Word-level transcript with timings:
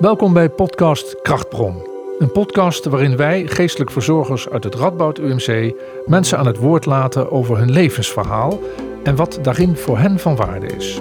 Welkom 0.00 0.32
bij 0.32 0.48
podcast 0.48 1.22
Krachtbron. 1.22 1.86
Een 2.18 2.32
podcast 2.32 2.84
waarin 2.84 3.16
wij, 3.16 3.46
geestelijk 3.46 3.90
verzorgers 3.90 4.48
uit 4.48 4.64
het 4.64 4.74
Radboud 4.74 5.18
UMC, 5.18 5.74
mensen 6.06 6.38
aan 6.38 6.46
het 6.46 6.56
woord 6.56 6.86
laten 6.86 7.30
over 7.30 7.58
hun 7.58 7.70
levensverhaal 7.70 8.60
en 9.02 9.16
wat 9.16 9.38
daarin 9.42 9.76
voor 9.76 9.98
hen 9.98 10.18
van 10.18 10.36
waarde 10.36 10.66
is. 10.66 11.00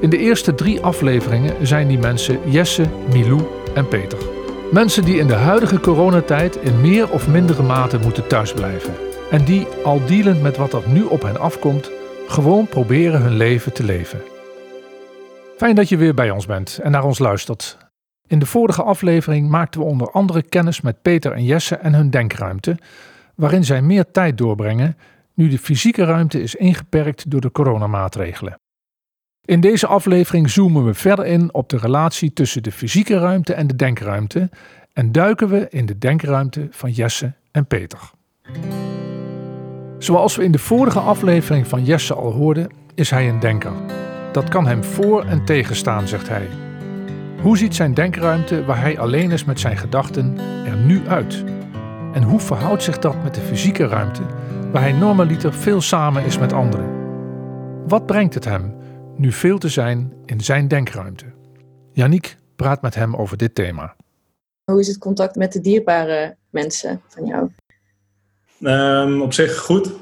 In 0.00 0.10
de 0.10 0.18
eerste 0.18 0.54
drie 0.54 0.80
afleveringen 0.80 1.66
zijn 1.66 1.88
die 1.88 1.98
mensen 1.98 2.50
Jesse, 2.50 2.86
Milou 3.12 3.42
en 3.74 3.88
Peter. 3.88 4.18
Mensen 4.72 5.04
die 5.04 5.18
in 5.18 5.26
de 5.26 5.34
huidige 5.34 5.80
coronatijd 5.80 6.56
in 6.56 6.80
meer 6.80 7.10
of 7.10 7.28
mindere 7.28 7.62
mate 7.62 7.98
moeten 7.98 8.26
thuisblijven. 8.26 8.94
En 9.30 9.44
die, 9.44 9.66
al 9.84 10.04
dealend 10.04 10.42
met 10.42 10.56
wat 10.56 10.72
er 10.72 10.82
nu 10.88 11.02
op 11.02 11.22
hen 11.22 11.40
afkomt, 11.40 11.90
gewoon 12.28 12.66
proberen 12.66 13.22
hun 13.22 13.36
leven 13.36 13.72
te 13.72 13.84
leven. 13.84 14.22
Fijn 15.56 15.74
dat 15.74 15.88
je 15.88 15.96
weer 15.96 16.14
bij 16.14 16.30
ons 16.30 16.46
bent 16.46 16.78
en 16.82 16.90
naar 16.90 17.04
ons 17.04 17.18
luistert. 17.18 17.85
In 18.26 18.38
de 18.38 18.46
vorige 18.46 18.82
aflevering 18.82 19.48
maakten 19.48 19.80
we 19.80 19.86
onder 19.86 20.10
andere 20.10 20.42
kennis 20.42 20.80
met 20.80 21.02
Peter 21.02 21.32
en 21.32 21.44
Jesse 21.44 21.76
en 21.76 21.94
hun 21.94 22.10
denkruimte, 22.10 22.76
waarin 23.34 23.64
zij 23.64 23.82
meer 23.82 24.10
tijd 24.10 24.38
doorbrengen 24.38 24.96
nu 25.34 25.48
de 25.48 25.58
fysieke 25.58 26.04
ruimte 26.04 26.42
is 26.42 26.54
ingeperkt 26.54 27.30
door 27.30 27.40
de 27.40 27.52
coronamaatregelen. 27.52 28.58
In 29.44 29.60
deze 29.60 29.86
aflevering 29.86 30.50
zoomen 30.50 30.84
we 30.84 30.94
verder 30.94 31.26
in 31.26 31.54
op 31.54 31.68
de 31.68 31.76
relatie 31.76 32.32
tussen 32.32 32.62
de 32.62 32.72
fysieke 32.72 33.18
ruimte 33.18 33.54
en 33.54 33.66
de 33.66 33.76
denkruimte 33.76 34.50
en 34.92 35.12
duiken 35.12 35.48
we 35.48 35.66
in 35.70 35.86
de 35.86 35.98
denkruimte 35.98 36.68
van 36.70 36.90
Jesse 36.90 37.32
en 37.50 37.66
Peter. 37.66 38.10
Zoals 39.98 40.36
we 40.36 40.44
in 40.44 40.52
de 40.52 40.58
vorige 40.58 41.00
aflevering 41.00 41.66
van 41.66 41.84
Jesse 41.84 42.14
al 42.14 42.32
hoorden, 42.32 42.70
is 42.94 43.10
hij 43.10 43.28
een 43.28 43.40
denker. 43.40 43.72
Dat 44.32 44.48
kan 44.48 44.66
hem 44.66 44.84
voor 44.84 45.24
en 45.24 45.44
tegenstaan, 45.44 46.08
zegt 46.08 46.28
hij. 46.28 46.65
Hoe 47.42 47.58
ziet 47.58 47.74
zijn 47.74 47.94
denkruimte 47.94 48.64
waar 48.64 48.80
hij 48.80 48.98
alleen 48.98 49.30
is 49.30 49.44
met 49.44 49.60
zijn 49.60 49.76
gedachten 49.76 50.38
er 50.64 50.76
nu 50.76 51.06
uit? 51.08 51.44
En 52.12 52.22
hoe 52.22 52.40
verhoudt 52.40 52.82
zich 52.82 52.98
dat 52.98 53.22
met 53.22 53.34
de 53.34 53.40
fysieke 53.40 53.86
ruimte 53.86 54.22
waar 54.72 54.82
hij 54.82 54.92
normaliter 54.92 55.54
veel 55.54 55.80
samen 55.80 56.24
is 56.24 56.38
met 56.38 56.52
anderen? 56.52 56.86
Wat 57.86 58.06
brengt 58.06 58.34
het 58.34 58.44
hem 58.44 58.74
nu 59.16 59.32
veel 59.32 59.58
te 59.58 59.68
zijn 59.68 60.12
in 60.24 60.40
zijn 60.40 60.68
denkruimte? 60.68 61.24
Yannick 61.92 62.36
praat 62.56 62.82
met 62.82 62.94
hem 62.94 63.16
over 63.16 63.36
dit 63.36 63.54
thema. 63.54 63.96
Hoe 64.64 64.80
is 64.80 64.88
het 64.88 64.98
contact 64.98 65.36
met 65.36 65.52
de 65.52 65.60
dierbare 65.60 66.36
mensen 66.50 67.00
van 67.08 67.24
jou? 67.26 67.50
Um, 68.60 69.22
op 69.22 69.32
zich 69.32 69.58
goed. 69.58 69.92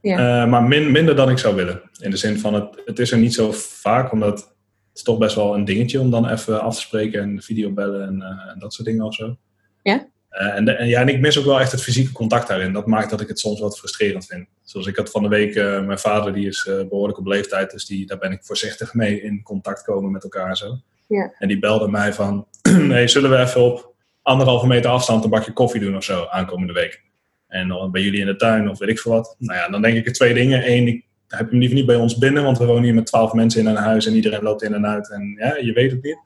Ja. 0.00 0.44
Uh, 0.44 0.50
maar 0.50 0.62
min, 0.62 0.90
minder 0.90 1.16
dan 1.16 1.30
ik 1.30 1.38
zou 1.38 1.54
willen. 1.54 1.82
In 2.00 2.10
de 2.10 2.16
zin 2.16 2.38
van, 2.38 2.54
het, 2.54 2.82
het 2.84 2.98
is 2.98 3.12
er 3.12 3.18
niet 3.18 3.34
zo 3.34 3.52
vaak, 3.52 4.12
omdat 4.12 4.51
is 4.94 5.02
toch 5.02 5.18
best 5.18 5.34
wel 5.34 5.54
een 5.54 5.64
dingetje 5.64 6.00
om 6.00 6.10
dan 6.10 6.28
even 6.28 6.60
af 6.60 6.74
te 6.74 6.80
spreken 6.80 7.22
en 7.22 7.42
videobellen 7.42 8.06
en, 8.06 8.16
uh, 8.16 8.52
en 8.52 8.58
dat 8.58 8.74
soort 8.74 8.88
dingen 8.88 9.04
of 9.04 9.14
zo. 9.14 9.36
Ja? 9.82 10.06
Uh, 10.30 10.56
en, 10.56 10.64
de, 10.64 10.72
en, 10.72 10.88
ja, 10.88 11.00
en 11.00 11.08
ik 11.08 11.20
mis 11.20 11.38
ook 11.38 11.44
wel 11.44 11.60
echt 11.60 11.72
het 11.72 11.82
fysieke 11.82 12.12
contact 12.12 12.48
daarin. 12.48 12.72
Dat 12.72 12.86
maakt 12.86 13.10
dat 13.10 13.20
ik 13.20 13.28
het 13.28 13.38
soms 13.38 13.60
wat 13.60 13.78
frustrerend 13.78 14.26
vind. 14.26 14.46
Zoals 14.62 14.86
ik 14.86 14.96
had 14.96 15.10
van 15.10 15.22
de 15.22 15.28
week, 15.28 15.54
mijn 15.54 15.98
vader 15.98 16.32
die 16.32 16.46
is 16.46 16.70
behoorlijk 16.88 17.18
op 17.18 17.26
leeftijd, 17.26 17.70
dus 17.70 17.86
die, 17.86 18.06
daar 18.06 18.18
ben 18.18 18.32
ik 18.32 18.44
voorzichtig 18.44 18.94
mee 18.94 19.22
in 19.22 19.42
contact 19.42 19.84
komen 19.84 20.10
met 20.10 20.22
elkaar 20.22 20.48
en 20.48 20.56
zo. 20.56 20.78
Ja. 21.08 21.34
En 21.38 21.48
die 21.48 21.58
belde 21.58 21.88
mij 21.88 22.12
van, 22.12 22.46
hey, 22.68 23.08
zullen 23.08 23.30
we 23.30 23.36
even 23.36 23.60
op 23.60 23.94
anderhalve 24.22 24.66
meter 24.66 24.90
afstand 24.90 25.24
een 25.24 25.30
bakje 25.30 25.52
koffie 25.52 25.80
doen 25.80 25.96
of 25.96 26.04
zo 26.04 26.26
aankomende 26.30 26.72
week? 26.72 27.02
En 27.48 27.68
dan 27.68 27.90
bij 27.90 28.02
jullie 28.02 28.20
in 28.20 28.26
de 28.26 28.36
tuin 28.36 28.70
of 28.70 28.78
weet 28.78 28.88
ik 28.88 28.98
veel 28.98 29.12
wat. 29.12 29.36
Nou 29.38 29.58
ja, 29.58 29.68
dan 29.68 29.82
denk 29.82 29.96
ik 29.96 30.06
er 30.06 30.12
twee 30.12 30.34
dingen. 30.34 30.70
Eén, 30.72 30.86
ik 30.86 31.04
heb 31.38 31.50
hem 31.50 31.58
liever 31.58 31.76
niet 31.76 31.86
bij 31.86 31.96
ons 31.96 32.18
binnen, 32.18 32.42
want 32.42 32.58
we 32.58 32.66
wonen 32.66 32.82
hier 32.82 32.94
met 32.94 33.06
twaalf 33.06 33.32
mensen 33.32 33.60
in 33.60 33.66
een 33.66 33.76
huis 33.76 34.06
en 34.06 34.14
iedereen 34.14 34.42
loopt 34.42 34.62
in 34.62 34.74
en 34.74 34.86
uit. 34.86 35.10
En 35.10 35.34
ja, 35.38 35.56
je 35.56 35.72
weet 35.72 35.90
het 35.90 36.02
niet. 36.02 36.18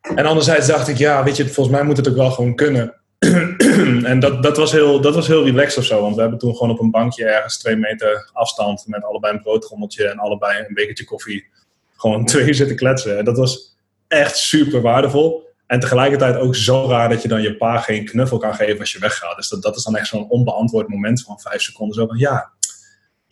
En 0.00 0.26
anderzijds 0.26 0.66
dacht 0.66 0.88
ik, 0.88 0.96
ja, 0.96 1.24
weet 1.24 1.36
je, 1.36 1.48
volgens 1.48 1.76
mij 1.76 1.84
moet 1.84 1.96
het 1.96 2.08
ook 2.08 2.16
wel 2.16 2.30
gewoon 2.30 2.54
kunnen. 2.54 2.94
en 4.04 4.20
dat, 4.20 4.42
dat, 4.42 4.56
was 4.56 4.72
heel, 4.72 5.00
dat 5.00 5.14
was 5.14 5.26
heel 5.26 5.44
relaxed 5.44 5.78
of 5.78 5.84
zo, 5.84 6.00
want 6.00 6.14
we 6.14 6.20
hebben 6.20 6.38
toen 6.38 6.56
gewoon 6.56 6.70
op 6.70 6.80
een 6.80 6.90
bankje 6.90 7.24
ergens 7.24 7.58
twee 7.58 7.76
meter 7.76 8.30
afstand 8.32 8.84
met 8.86 9.04
allebei 9.04 9.34
een 9.34 9.42
broodtrommeltje 9.42 10.08
en 10.08 10.18
allebei 10.18 10.58
een 10.58 10.74
bekertje 10.74 11.04
koffie 11.04 11.46
gewoon 11.96 12.24
twee 12.34 12.52
zitten 12.52 12.76
kletsen. 12.76 13.18
En 13.18 13.24
dat 13.24 13.36
was 13.36 13.76
echt 14.08 14.36
super 14.36 14.80
waardevol. 14.80 15.48
En 15.66 15.80
tegelijkertijd 15.80 16.36
ook 16.36 16.54
zo 16.54 16.88
raar 16.88 17.08
dat 17.08 17.22
je 17.22 17.28
dan 17.28 17.42
je 17.42 17.56
pa 17.56 17.78
geen 17.78 18.04
knuffel 18.04 18.38
kan 18.38 18.54
geven 18.54 18.78
als 18.78 18.92
je 18.92 18.98
weggaat. 18.98 19.36
Dus 19.36 19.48
dat, 19.48 19.62
dat 19.62 19.76
is 19.76 19.82
dan 19.82 19.96
echt 19.96 20.06
zo'n 20.06 20.28
onbeantwoord 20.28 20.88
moment 20.88 21.22
van 21.22 21.40
vijf 21.40 21.62
seconden. 21.62 21.94
Zo 21.94 22.06
van 22.06 22.18
ja, 22.18 22.50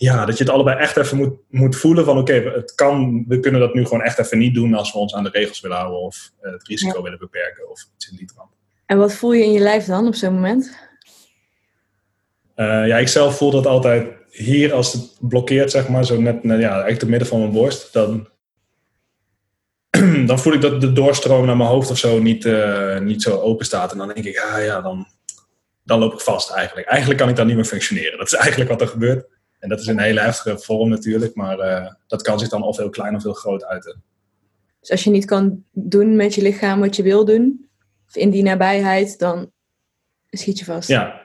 ja, 0.01 0.25
dat 0.25 0.39
je 0.39 0.45
het 0.45 0.53
allebei 0.53 0.79
echt 0.79 0.97
even 0.97 1.17
moet, 1.17 1.35
moet 1.49 1.77
voelen 1.77 2.05
van 2.05 2.19
oké, 2.19 2.33
het 2.33 2.75
kan, 2.75 3.25
we 3.29 3.41
kunnen 3.41 3.61
dat 3.61 3.75
nu 3.75 3.85
gewoon 3.85 4.03
echt 4.03 4.19
even 4.19 4.39
niet 4.39 4.55
doen 4.55 4.75
als 4.75 4.93
we 4.93 4.99
ons 4.99 5.15
aan 5.15 5.23
de 5.23 5.31
regels 5.31 5.61
willen 5.61 5.77
houden 5.77 6.01
of 6.01 6.33
uh, 6.43 6.53
het 6.53 6.69
risico 6.69 7.03
willen 7.03 7.19
beperken 7.19 7.71
of 7.71 7.89
iets 7.97 8.11
in 8.11 8.17
die 8.17 8.27
trant. 8.27 8.51
En 8.87 8.99
wat 8.99 9.15
voel 9.15 9.33
je 9.33 9.45
in 9.45 9.53
je 9.53 9.61
lijf 9.61 9.85
dan 9.85 10.07
op 10.07 10.15
zo'n 10.15 10.35
moment? 10.35 10.79
Uh, 12.57 12.87
ja, 12.87 12.99
ik 12.99 13.09
zelf 13.09 13.37
voel 13.37 13.51
dat 13.51 13.67
altijd 13.67 14.07
hier 14.31 14.73
als 14.73 14.93
het 14.93 15.17
blokkeert, 15.21 15.71
zeg 15.71 15.89
maar, 15.89 16.05
zo 16.05 16.21
net, 16.21 16.45
net 16.45 16.61
ja, 16.61 16.71
eigenlijk 16.71 17.01
het 17.01 17.11
midden 17.11 17.29
van 17.29 17.39
mijn 17.39 17.53
borst. 17.53 17.93
Dan, 17.93 18.29
dan 20.27 20.39
voel 20.39 20.53
ik 20.53 20.61
dat 20.61 20.81
de 20.81 20.93
doorstroom 20.93 21.47
naar 21.47 21.57
mijn 21.57 21.69
hoofd 21.69 21.91
of 21.91 21.99
zo 21.99 22.19
niet, 22.19 22.45
uh, 22.45 22.99
niet 22.99 23.23
zo 23.23 23.41
open 23.41 23.67
staat. 23.67 23.93
En 23.93 23.99
dan 23.99 24.09
denk 24.09 24.27
ik, 24.27 24.39
ah 24.39 24.65
ja, 24.65 24.81
dan, 24.81 25.07
dan 25.85 25.99
loop 25.99 26.13
ik 26.13 26.21
vast 26.21 26.51
eigenlijk. 26.51 26.87
Eigenlijk 26.87 27.21
kan 27.21 27.29
ik 27.29 27.37
dan 27.37 27.47
niet 27.47 27.57
meer 27.57 27.65
functioneren. 27.65 28.19
Dat 28.19 28.27
is 28.27 28.35
eigenlijk 28.35 28.71
wat 28.71 28.81
er 28.81 28.89
gebeurt. 28.89 29.37
En 29.59 29.69
dat 29.69 29.81
is 29.81 29.87
een 29.87 29.99
hele 29.99 30.21
heftige 30.21 30.59
vorm 30.59 30.89
natuurlijk, 30.89 31.35
maar 31.35 31.59
uh, 31.59 31.87
dat 32.07 32.23
kan 32.23 32.39
zich 32.39 32.49
dan 32.49 32.63
of 32.63 32.77
heel 32.77 32.91
klein 32.91 33.15
of 33.15 33.23
heel 33.23 33.33
groot 33.33 33.65
uiten. 33.65 34.03
Dus 34.81 34.91
als 34.91 35.05
je 35.05 35.11
niet 35.11 35.25
kan 35.25 35.65
doen 35.73 36.17
met 36.17 36.35
je 36.35 36.43
lichaam 36.43 36.81
wat 36.81 36.97
je 36.97 37.03
wil 37.03 37.25
doen, 37.25 37.69
of 38.09 38.17
in 38.17 38.31
die 38.31 38.43
nabijheid, 38.43 39.19
dan 39.19 39.51
schiet 40.31 40.59
je 40.59 40.65
vast. 40.65 40.89
Ja, 40.89 41.23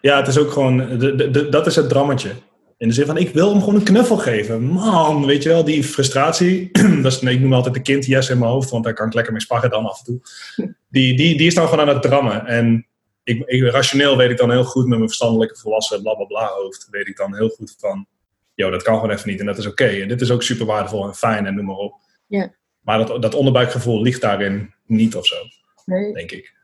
ja 0.00 0.16
het 0.16 0.28
is 0.28 0.38
ook 0.38 0.50
gewoon, 0.50 0.98
de, 0.98 1.14
de, 1.14 1.30
de, 1.30 1.48
dat 1.48 1.66
is 1.66 1.76
het 1.76 1.88
drammetje. 1.88 2.30
In 2.76 2.88
de 2.88 2.94
zin 2.94 3.06
van, 3.06 3.16
ik 3.16 3.32
wil 3.32 3.50
hem 3.50 3.58
gewoon 3.58 3.74
een 3.74 3.82
knuffel 3.82 4.16
geven. 4.16 4.62
Man, 4.62 5.26
weet 5.26 5.42
je 5.42 5.48
wel, 5.48 5.64
die 5.64 5.84
frustratie. 5.84 6.70
dat 7.02 7.12
is, 7.12 7.22
ik 7.22 7.40
noem 7.40 7.52
altijd 7.52 7.74
de 7.74 7.82
kind 7.82 8.06
yes 8.06 8.30
in 8.30 8.38
mijn 8.38 8.50
hoofd, 8.50 8.70
want 8.70 8.84
daar 8.84 8.94
kan 8.94 9.06
ik 9.06 9.14
lekker 9.14 9.32
mee 9.32 9.42
sparren 9.42 9.70
dan 9.70 9.86
af 9.86 9.98
en 9.98 10.04
toe. 10.04 10.20
Die, 10.90 11.16
die, 11.16 11.36
die 11.36 11.46
is 11.46 11.54
dan 11.54 11.68
gewoon 11.68 11.88
aan 11.88 11.94
het 11.94 12.02
drammen. 12.02 12.46
En 12.46 12.87
ik, 13.28 13.42
ik, 13.46 13.62
rationeel 13.62 14.16
weet 14.16 14.30
ik 14.30 14.36
dan 14.36 14.50
heel 14.50 14.64
goed 14.64 14.86
met 14.86 14.96
mijn 14.96 15.08
verstandelijke 15.08 15.56
volwassen 15.56 16.02
bla 16.02 16.14
bla 16.14 16.24
bla 16.24 16.46
hoofd. 16.46 16.88
Weet 16.90 17.06
ik 17.06 17.16
dan 17.16 17.36
heel 17.36 17.48
goed 17.48 17.74
van, 17.78 18.06
joh, 18.54 18.70
dat 18.70 18.82
kan 18.82 18.94
gewoon 18.94 19.10
even 19.10 19.30
niet 19.30 19.40
en 19.40 19.46
dat 19.46 19.58
is 19.58 19.66
oké. 19.66 19.86
En 19.86 20.08
dit 20.08 20.20
is 20.20 20.30
ook 20.30 20.42
super 20.42 20.66
waardevol 20.66 21.06
en 21.06 21.14
fijn 21.14 21.46
en 21.46 21.54
noem 21.54 21.64
maar 21.64 21.76
op. 21.76 21.94
Ja. 22.26 22.54
Maar 22.80 23.06
dat, 23.06 23.22
dat 23.22 23.34
onderbuikgevoel 23.34 24.02
ligt 24.02 24.20
daarin 24.20 24.74
niet 24.86 25.16
of 25.16 25.26
zo, 25.26 25.36
nee. 25.84 26.12
denk 26.12 26.30
ik. 26.30 26.56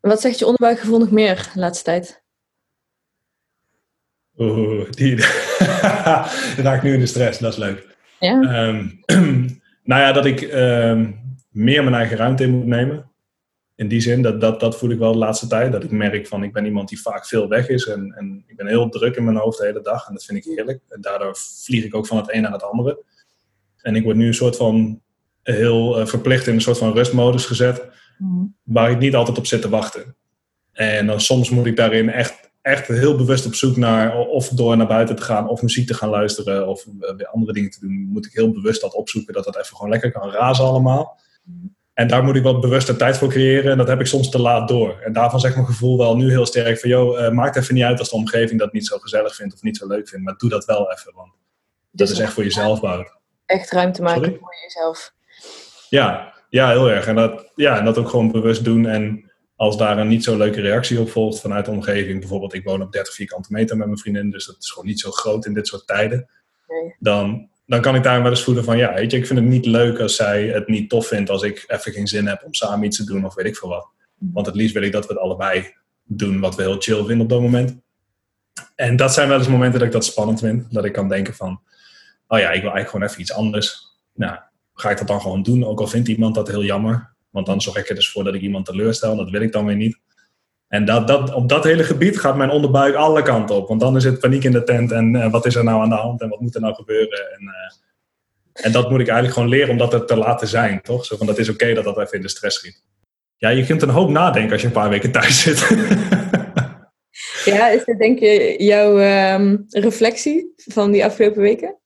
Wat 0.00 0.20
zegt 0.20 0.38
je 0.38 0.44
onderbuikgevoel 0.44 0.98
nog 0.98 1.10
meer 1.10 1.50
de 1.54 1.60
laatste 1.60 1.84
tijd? 1.84 2.22
Oeh, 4.36 4.90
die 4.90 5.16
raakt 6.66 6.82
nu 6.82 6.92
in 6.92 7.00
de 7.00 7.06
stress, 7.06 7.38
dat 7.38 7.52
is 7.52 7.58
leuk. 7.58 7.96
Ja. 8.18 8.66
Um, 8.68 9.00
nou 9.90 10.02
ja, 10.02 10.12
dat 10.12 10.24
ik 10.26 10.40
um, 10.40 11.20
meer 11.50 11.82
mijn 11.84 11.94
eigen 11.94 12.16
ruimte 12.16 12.42
in 12.42 12.50
moet 12.50 12.66
nemen. 12.66 13.10
In 13.76 13.88
die 13.88 14.00
zin, 14.00 14.22
dat, 14.22 14.40
dat, 14.40 14.60
dat 14.60 14.76
voel 14.76 14.90
ik 14.90 14.98
wel 14.98 15.12
de 15.12 15.18
laatste 15.18 15.46
tijd. 15.46 15.72
Dat 15.72 15.84
ik 15.84 15.90
merk 15.90 16.26
van, 16.26 16.42
ik 16.42 16.52
ben 16.52 16.64
iemand 16.64 16.88
die 16.88 17.00
vaak 17.00 17.26
veel 17.26 17.48
weg 17.48 17.68
is. 17.68 17.86
En, 17.86 18.12
en 18.16 18.44
ik 18.46 18.56
ben 18.56 18.66
heel 18.66 18.88
druk 18.88 19.16
in 19.16 19.24
mijn 19.24 19.36
hoofd 19.36 19.58
de 19.58 19.64
hele 19.64 19.82
dag. 19.82 20.06
En 20.06 20.14
dat 20.14 20.24
vind 20.24 20.46
ik 20.46 20.54
heerlijk. 20.54 20.80
En 20.88 21.00
daardoor 21.00 21.36
vlieg 21.36 21.84
ik 21.84 21.94
ook 21.94 22.06
van 22.06 22.16
het 22.16 22.32
een 22.32 22.42
naar 22.42 22.52
het 22.52 22.62
andere. 22.62 23.02
En 23.80 23.96
ik 23.96 24.04
word 24.04 24.16
nu 24.16 24.26
een 24.26 24.34
soort 24.34 24.56
van 24.56 25.00
heel 25.42 26.00
uh, 26.00 26.06
verplicht 26.06 26.46
in 26.46 26.54
een 26.54 26.60
soort 26.60 26.78
van 26.78 26.92
rustmodus 26.92 27.46
gezet. 27.46 27.88
Mm. 28.18 28.56
Waar 28.62 28.90
ik 28.90 28.98
niet 28.98 29.14
altijd 29.14 29.38
op 29.38 29.46
zit 29.46 29.62
te 29.62 29.68
wachten. 29.68 30.16
En 30.72 31.06
dan 31.06 31.20
soms 31.20 31.50
moet 31.50 31.66
ik 31.66 31.76
daarin 31.76 32.10
echt 32.10 32.44
echt 32.64 32.86
heel 32.86 33.16
bewust 33.16 33.46
op 33.46 33.54
zoek 33.54 33.76
naar 33.76 34.18
of 34.18 34.48
door 34.48 34.76
naar 34.76 34.86
buiten 34.86 35.16
te 35.16 35.22
gaan, 35.22 35.48
of 35.48 35.62
muziek 35.62 35.86
te 35.86 35.94
gaan 35.94 36.08
luisteren, 36.08 36.68
of 36.68 36.86
weer 37.16 37.26
andere 37.26 37.52
dingen 37.52 37.70
te 37.70 37.80
doen, 37.80 38.08
moet 38.12 38.26
ik 38.26 38.32
heel 38.32 38.52
bewust 38.52 38.80
dat 38.80 38.94
opzoeken, 38.94 39.34
dat 39.34 39.44
dat 39.44 39.56
even 39.56 39.76
gewoon 39.76 39.90
lekker 39.90 40.12
kan 40.12 40.30
razen 40.30 40.64
allemaal. 40.64 41.20
En 41.94 42.08
daar 42.08 42.24
moet 42.24 42.36
ik 42.36 42.42
wat 42.42 42.60
bewuster 42.60 42.96
tijd 42.96 43.18
voor 43.18 43.28
creëren 43.28 43.70
en 43.70 43.78
dat 43.78 43.88
heb 43.88 44.00
ik 44.00 44.06
soms 44.06 44.30
te 44.30 44.40
laat 44.40 44.68
door. 44.68 45.00
En 45.00 45.12
daarvan 45.12 45.40
zegt 45.40 45.54
mijn 45.54 45.66
gevoel 45.66 45.98
wel 45.98 46.16
nu 46.16 46.30
heel 46.30 46.46
sterk 46.46 46.78
van, 46.78 46.90
joh, 46.90 47.20
uh, 47.20 47.30
maakt 47.30 47.56
even 47.56 47.74
niet 47.74 47.84
uit 47.84 47.98
als 47.98 48.10
de 48.10 48.16
omgeving 48.16 48.60
dat 48.60 48.72
niet 48.72 48.86
zo 48.86 48.98
gezellig 48.98 49.34
vindt 49.34 49.54
of 49.54 49.62
niet 49.62 49.76
zo 49.76 49.86
leuk 49.86 50.08
vindt, 50.08 50.24
maar 50.24 50.34
doe 50.36 50.50
dat 50.50 50.64
wel 50.64 50.92
even, 50.92 51.12
want 51.14 51.32
dat 51.90 52.10
is 52.10 52.18
echt 52.18 52.32
voor 52.32 52.42
jezelf 52.42 52.80
bouwen. 52.80 53.18
Echt 53.46 53.70
ruimte 53.70 54.02
maken 54.02 54.24
Sorry? 54.24 54.38
voor 54.38 54.54
jezelf. 54.62 55.12
Ja, 55.88 56.34
ja, 56.48 56.68
heel 56.70 56.90
erg. 56.90 57.06
En 57.06 57.14
dat, 57.14 57.52
ja, 57.54 57.78
en 57.78 57.84
dat 57.84 57.98
ook 57.98 58.08
gewoon 58.08 58.32
bewust 58.32 58.64
doen 58.64 58.86
en 58.86 59.32
als 59.56 59.76
daar 59.76 59.98
een 59.98 60.08
niet 60.08 60.24
zo 60.24 60.36
leuke 60.36 60.60
reactie 60.60 61.00
op 61.00 61.10
volgt 61.10 61.40
vanuit 61.40 61.64
de 61.64 61.70
omgeving, 61.70 62.20
bijvoorbeeld 62.20 62.54
ik 62.54 62.64
woon 62.64 62.82
op 62.82 62.92
30 62.92 63.14
vierkante 63.14 63.52
meter 63.52 63.76
met 63.76 63.86
mijn 63.86 63.98
vriendin, 63.98 64.30
dus 64.30 64.46
dat 64.46 64.56
is 64.58 64.70
gewoon 64.70 64.88
niet 64.88 65.00
zo 65.00 65.10
groot 65.10 65.46
in 65.46 65.54
dit 65.54 65.66
soort 65.66 65.86
tijden, 65.86 66.28
Nee. 66.66 66.96
dan, 66.98 67.48
dan 67.66 67.80
kan 67.80 67.94
ik 67.94 68.02
daar 68.02 68.22
wel 68.22 68.30
eens 68.30 68.42
voelen 68.42 68.64
van 68.64 68.76
ja, 68.76 68.94
weet 68.94 69.10
je, 69.10 69.16
ik 69.16 69.26
vind 69.26 69.38
het 69.38 69.48
niet 69.48 69.66
leuk 69.66 70.00
als 70.00 70.16
zij 70.16 70.46
het 70.46 70.68
niet 70.68 70.88
tof 70.88 71.06
vindt 71.06 71.30
als 71.30 71.42
ik 71.42 71.64
even 71.66 71.92
geen 71.92 72.06
zin 72.06 72.26
heb 72.26 72.42
om 72.44 72.54
samen 72.54 72.86
iets 72.86 72.96
te 72.96 73.04
doen 73.04 73.24
of 73.24 73.34
weet 73.34 73.46
ik 73.46 73.56
veel 73.56 73.68
wat. 73.68 73.88
Want 74.18 74.46
het 74.46 74.54
liefst 74.54 74.74
wil 74.74 74.82
ik 74.82 74.92
dat 74.92 75.06
we 75.06 75.12
het 75.12 75.22
allebei 75.22 75.74
doen 76.04 76.40
wat 76.40 76.54
we 76.54 76.62
heel 76.62 76.80
chill 76.80 77.04
vinden 77.04 77.20
op 77.20 77.28
dat 77.28 77.40
moment. 77.40 77.82
En 78.74 78.96
dat 78.96 79.14
zijn 79.14 79.28
wel 79.28 79.38
eens 79.38 79.48
momenten 79.48 79.78
dat 79.78 79.88
ik 79.88 79.94
dat 79.94 80.04
spannend 80.04 80.40
vind, 80.40 80.72
dat 80.72 80.84
ik 80.84 80.92
kan 80.92 81.08
denken 81.08 81.34
van, 81.34 81.60
oh 82.28 82.38
ja, 82.38 82.50
ik 82.50 82.62
wil 82.62 82.72
eigenlijk 82.72 82.88
gewoon 82.88 83.06
even 83.06 83.20
iets 83.20 83.32
anders. 83.32 83.96
Nou, 84.14 84.38
ga 84.74 84.90
ik 84.90 84.98
dat 84.98 85.06
dan 85.06 85.20
gewoon 85.20 85.42
doen, 85.42 85.64
ook 85.64 85.80
al 85.80 85.86
vindt 85.86 86.08
iemand 86.08 86.34
dat 86.34 86.48
heel 86.48 86.64
jammer. 86.64 87.14
Want 87.30 87.46
dan 87.46 87.60
zorg 87.60 87.76
ik 87.76 87.88
er 87.88 87.94
dus 87.94 88.10
voor 88.10 88.24
dat 88.24 88.34
ik 88.34 88.40
iemand 88.40 88.66
teleurstel. 88.66 89.16
Dat 89.16 89.30
wil 89.30 89.40
ik 89.40 89.52
dan 89.52 89.66
weer 89.66 89.76
niet. 89.76 89.98
En 90.68 90.84
dat, 90.84 91.08
dat, 91.08 91.34
op 91.34 91.48
dat 91.48 91.64
hele 91.64 91.84
gebied 91.84 92.18
gaat 92.18 92.36
mijn 92.36 92.50
onderbuik 92.50 92.94
alle 92.94 93.22
kanten 93.22 93.56
op. 93.56 93.68
Want 93.68 93.80
dan 93.80 93.96
is 93.96 94.04
het 94.04 94.18
paniek 94.18 94.44
in 94.44 94.52
de 94.52 94.62
tent. 94.62 94.92
En 94.92 95.16
eh, 95.16 95.30
wat 95.30 95.46
is 95.46 95.54
er 95.54 95.64
nou 95.64 95.82
aan 95.82 95.88
de 95.88 95.94
hand? 95.94 96.20
En 96.20 96.28
wat 96.28 96.40
moet 96.40 96.54
er 96.54 96.60
nou 96.60 96.74
gebeuren? 96.74 97.32
En, 97.32 97.42
uh, 97.42 98.64
en 98.64 98.72
dat 98.72 98.90
moet 98.90 99.00
ik 99.00 99.06
eigenlijk 99.06 99.34
gewoon 99.34 99.48
leren 99.48 99.70
om 99.70 99.78
dat 99.78 100.08
te 100.08 100.16
laten 100.16 100.48
zijn. 100.48 100.80
Toch? 100.82 101.04
Zo 101.04 101.16
van, 101.16 101.26
dat 101.26 101.38
is 101.38 101.48
oké 101.48 101.74
dat 101.74 101.84
dat 101.84 101.98
even 101.98 102.16
in 102.16 102.22
de 102.22 102.28
stress 102.28 102.58
schiet. 102.58 102.82
Ja, 103.36 103.48
je 103.48 103.66
kunt 103.66 103.82
een 103.82 103.88
hoop 103.88 104.08
nadenken 104.08 104.52
als 104.52 104.60
je 104.60 104.66
een 104.66 104.72
paar 104.72 104.88
weken 104.88 105.10
thuis 105.10 105.42
zit. 105.42 105.68
ja, 107.54 107.68
is 107.68 107.84
dat 107.84 107.98
denk 107.98 108.18
je 108.18 108.54
jouw 108.58 108.98
um, 109.34 109.64
reflectie 109.68 110.52
van 110.56 110.90
die 110.90 111.04
afgelopen 111.04 111.42
weken? 111.42 111.78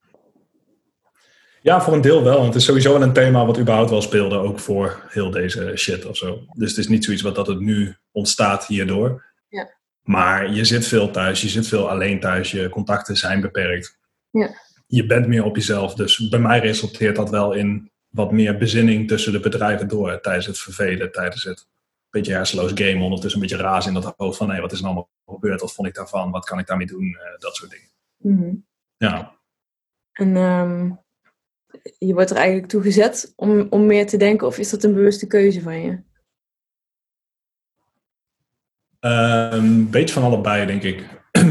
Ja, 1.63 1.81
voor 1.81 1.93
een 1.93 2.01
deel 2.01 2.25
wel. 2.25 2.35
Want 2.35 2.47
het 2.47 2.57
is 2.57 2.65
sowieso 2.65 2.93
wel 2.93 3.03
een 3.03 3.13
thema 3.13 3.47
wat 3.47 3.59
überhaupt 3.59 3.91
wel 3.91 4.03
speelde, 4.03 4.37
ook 4.37 4.59
voor 4.59 5.03
heel 5.09 5.31
deze 5.31 5.73
shit 5.77 6.07
of 6.07 6.17
zo. 6.17 6.39
Dus 6.53 6.71
het 6.71 6.79
is 6.79 6.89
niet 6.89 7.05
zoiets 7.05 7.23
wat 7.23 7.35
dat 7.35 7.47
het 7.47 7.61
nu 7.61 7.97
ontstaat 8.19 8.67
hierdoor. 8.67 9.25
Ja. 9.49 9.70
Maar 10.03 10.53
je 10.53 10.65
zit 10.65 10.87
veel 10.87 11.11
thuis, 11.11 11.41
je 11.41 11.49
zit 11.49 11.67
veel 11.67 11.91
alleen 11.91 12.20
thuis, 12.20 12.50
je 12.50 12.69
contacten 12.69 13.17
zijn 13.17 13.41
beperkt. 13.41 13.99
Ja. 14.31 14.50
Je 14.87 15.06
bent 15.06 15.26
meer 15.26 15.44
op 15.44 15.56
jezelf. 15.56 15.94
Dus 15.94 16.29
bij 16.29 16.38
mij 16.38 16.59
resulteert 16.59 17.17
dat 17.17 17.31
wel 17.31 17.53
in 17.53 17.91
wat 18.09 18.32
meer 18.32 18.59
bezinning 18.59 19.09
tussen 19.09 19.32
de 19.32 19.41
bedrijven 19.41 19.88
door 19.88 20.20
tijdens 20.20 20.47
het 20.47 20.59
vervelen, 20.59 21.12
tijdens 21.12 21.44
het 21.44 21.67
beetje 22.11 22.32
hersenloos 22.32 22.73
game, 22.75 23.03
ondertussen 23.05 23.43
een 23.43 23.49
beetje 23.49 23.65
raas 23.65 23.87
in 23.87 23.94
dat 23.94 24.15
hoofd 24.17 24.37
van 24.37 24.49
nee, 24.49 24.61
wat 24.61 24.73
is 24.73 24.79
er 24.79 24.85
nou 24.85 24.97
allemaal 24.97 25.12
gebeurd, 25.26 25.61
wat 25.61 25.73
vond 25.73 25.88
ik 25.88 25.94
daarvan, 25.94 26.31
wat 26.31 26.44
kan 26.44 26.59
ik 26.59 26.67
daarmee 26.67 26.87
doen, 26.87 27.06
uh, 27.06 27.38
dat 27.38 27.55
soort 27.55 27.71
dingen. 27.71 27.88
Mm 28.17 28.67
Ja. 28.97 29.37
En 30.12 30.37
um, 30.37 31.00
je 31.99 32.14
wordt 32.14 32.31
er 32.31 32.37
eigenlijk 32.37 32.69
toe 32.69 32.82
gezet 32.82 33.32
om, 33.37 33.67
om 33.71 33.87
meer 33.87 34.06
te 34.06 34.17
denken, 34.17 34.47
of 34.47 34.59
is 34.59 34.71
dat 34.71 34.85
een 34.85 34.94
bewuste 34.94 35.26
keuze 35.26 35.62
van 35.62 35.81
je? 35.81 35.99
Een 39.00 39.55
um, 39.55 39.91
beetje 39.91 40.15
van 40.15 40.23
allebei, 40.23 40.67
denk 40.67 40.83
ik. 40.83 41.05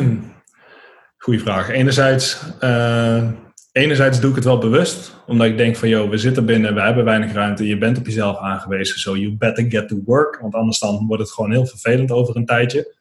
Goeie 1.17 1.39
vraag. 1.39 1.69
Enerzijds, 1.69 2.41
uh, 2.61 3.29
enerzijds 3.71 4.19
doe 4.19 4.29
ik 4.29 4.35
het 4.35 4.45
wel 4.45 4.57
bewust, 4.57 5.15
omdat 5.27 5.47
ik 5.47 5.57
denk 5.57 5.75
van, 5.75 5.89
joh, 5.89 6.09
we 6.09 6.17
zitten 6.17 6.45
binnen, 6.45 6.73
we 6.73 6.81
hebben 6.81 7.05
weinig 7.05 7.33
ruimte, 7.33 7.67
je 7.67 7.77
bent 7.77 7.97
op 7.97 8.05
jezelf 8.05 8.37
aangewezen, 8.37 8.99
so 8.99 9.15
you 9.15 9.35
better 9.35 9.65
get 9.69 9.87
to 9.87 10.01
work, 10.05 10.39
want 10.41 10.53
anders 10.53 10.79
dan 10.79 11.07
wordt 11.07 11.21
het 11.21 11.31
gewoon 11.31 11.51
heel 11.51 11.65
vervelend 11.65 12.11
over 12.11 12.35
een 12.35 12.45
tijdje. 12.45 12.95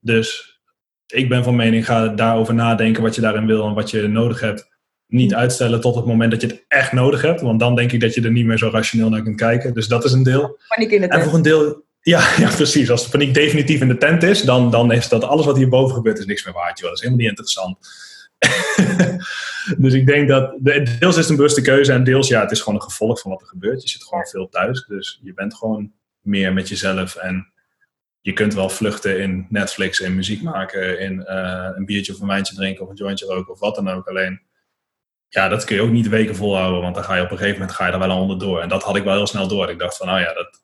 Dus 0.00 0.60
ik 1.06 1.28
ben 1.28 1.44
van 1.44 1.56
mening, 1.56 1.84
ga 1.84 2.08
daarover 2.08 2.54
nadenken 2.54 3.02
wat 3.02 3.14
je 3.14 3.20
daarin 3.20 3.46
wil 3.46 3.66
en 3.66 3.74
wat 3.74 3.90
je 3.90 4.08
nodig 4.08 4.40
hebt. 4.40 4.70
Niet 5.06 5.34
uitstellen 5.34 5.80
tot 5.80 5.94
het 5.94 6.06
moment 6.06 6.30
dat 6.30 6.40
je 6.40 6.46
het 6.46 6.64
echt 6.68 6.92
nodig 6.92 7.22
hebt, 7.22 7.40
want 7.40 7.60
dan 7.60 7.74
denk 7.74 7.92
ik 7.92 8.00
dat 8.00 8.14
je 8.14 8.22
er 8.22 8.32
niet 8.32 8.46
meer 8.46 8.58
zo 8.58 8.68
rationeel 8.72 9.08
naar 9.08 9.22
kunt 9.22 9.36
kijken. 9.36 9.74
Dus 9.74 9.88
dat 9.88 10.04
is 10.04 10.12
een 10.12 10.22
deel. 10.22 10.58
En 11.12 11.22
voor 11.22 11.34
een 11.34 11.42
deel, 11.42 11.84
ja, 12.02 12.34
ja, 12.42 12.54
precies. 12.54 12.90
Als 12.90 13.04
de 13.04 13.10
paniek 13.10 13.34
definitief 13.34 13.80
in 13.80 13.88
de 13.88 13.98
tent 13.98 14.22
is, 14.22 14.42
dan, 14.42 14.70
dan 14.70 14.92
is 14.92 15.08
dat 15.08 15.24
alles 15.24 15.46
wat 15.46 15.56
hierboven 15.56 15.94
gebeurt, 15.94 16.18
is 16.18 16.26
niks 16.26 16.44
meer 16.44 16.54
waard. 16.54 16.78
Joh. 16.78 16.88
Dat 16.88 16.98
is 16.98 17.04
helemaal 17.04 17.20
niet 17.20 17.38
interessant. 17.38 17.78
dus 19.84 19.92
ik 19.92 20.06
denk 20.06 20.28
dat 20.28 20.54
deels 20.60 21.16
is 21.16 21.16
het 21.16 21.28
een 21.28 21.36
bewuste 21.36 21.60
keuze 21.60 21.92
en 21.92 22.04
deels 22.04 22.28
ja, 22.28 22.40
het 22.40 22.50
is 22.50 22.60
gewoon 22.60 22.74
een 22.74 22.86
gevolg 22.86 23.20
van 23.20 23.30
wat 23.30 23.40
er 23.40 23.46
gebeurt. 23.46 23.82
Je 23.82 23.88
zit 23.88 24.04
gewoon 24.04 24.26
veel 24.26 24.48
thuis, 24.48 24.84
dus 24.86 25.20
je 25.22 25.34
bent 25.34 25.54
gewoon 25.54 25.92
meer 26.20 26.52
met 26.52 26.68
jezelf 26.68 27.14
en 27.14 27.52
je 28.20 28.32
kunt 28.32 28.54
wel 28.54 28.68
vluchten 28.68 29.20
in 29.20 29.46
Netflix, 29.48 30.00
in 30.00 30.14
muziek 30.14 30.42
maken, 30.42 31.00
in 31.00 31.26
uh, 31.28 31.68
een 31.74 31.84
biertje 31.84 32.12
of 32.12 32.20
een 32.20 32.26
wijntje 32.26 32.54
drinken 32.54 32.84
of 32.84 32.90
een 32.90 32.96
jointje 32.96 33.26
roken 33.26 33.52
of 33.52 33.60
wat 33.60 33.74
dan 33.74 33.88
ook. 33.88 34.08
Alleen, 34.08 34.40
ja, 35.28 35.48
dat 35.48 35.64
kun 35.64 35.76
je 35.76 35.82
ook 35.82 35.90
niet 35.90 36.08
weken 36.08 36.36
volhouden, 36.36 36.82
want 36.82 36.94
dan 36.94 37.04
ga 37.04 37.14
je 37.14 37.22
op 37.22 37.30
een 37.30 37.36
gegeven 37.36 37.58
moment 37.58 37.76
ga 37.76 37.86
je 37.86 37.92
er 37.92 37.98
wel 37.98 38.20
onderdoor. 38.20 38.60
En 38.60 38.68
dat 38.68 38.82
had 38.82 38.96
ik 38.96 39.04
wel 39.04 39.14
heel 39.14 39.26
snel 39.26 39.48
door. 39.48 39.70
Ik 39.70 39.78
dacht 39.78 39.96
van, 39.96 40.06
nou 40.06 40.20
ja, 40.20 40.32
dat, 40.34 40.61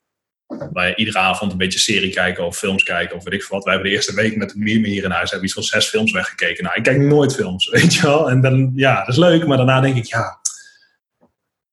wij 0.73 0.95
iedere 0.95 1.17
avond 1.17 1.51
een 1.51 1.57
beetje 1.57 1.79
serie 1.79 2.13
kijken 2.13 2.45
of 2.45 2.57
films 2.57 2.83
kijken 2.83 3.15
of 3.15 3.23
weet 3.23 3.33
ik 3.33 3.43
veel 3.43 3.55
wat. 3.55 3.63
Wij 3.65 3.73
hebben 3.73 3.91
de 3.91 3.97
eerste 3.97 4.15
week 4.15 4.35
met 4.35 4.51
een 4.53 4.63
meer 4.63 4.85
hier 4.85 5.03
in 5.03 5.11
huis 5.11 5.29
hebben 5.29 5.47
iets 5.47 5.55
van 5.55 5.63
zes 5.63 5.87
films 5.87 6.11
weggekeken. 6.11 6.63
Nou, 6.63 6.75
ik 6.75 6.83
kijk 6.83 6.97
nooit 6.97 7.35
films, 7.35 7.69
weet 7.71 7.93
je 7.93 8.01
wel. 8.01 8.29
En 8.29 8.41
dan, 8.41 8.71
ja, 8.75 8.99
dat 8.99 9.07
is 9.07 9.17
leuk, 9.17 9.47
maar 9.47 9.57
daarna 9.57 9.81
denk 9.81 9.95
ik, 9.95 10.05
ja, 10.05 10.39
een 11.19 11.27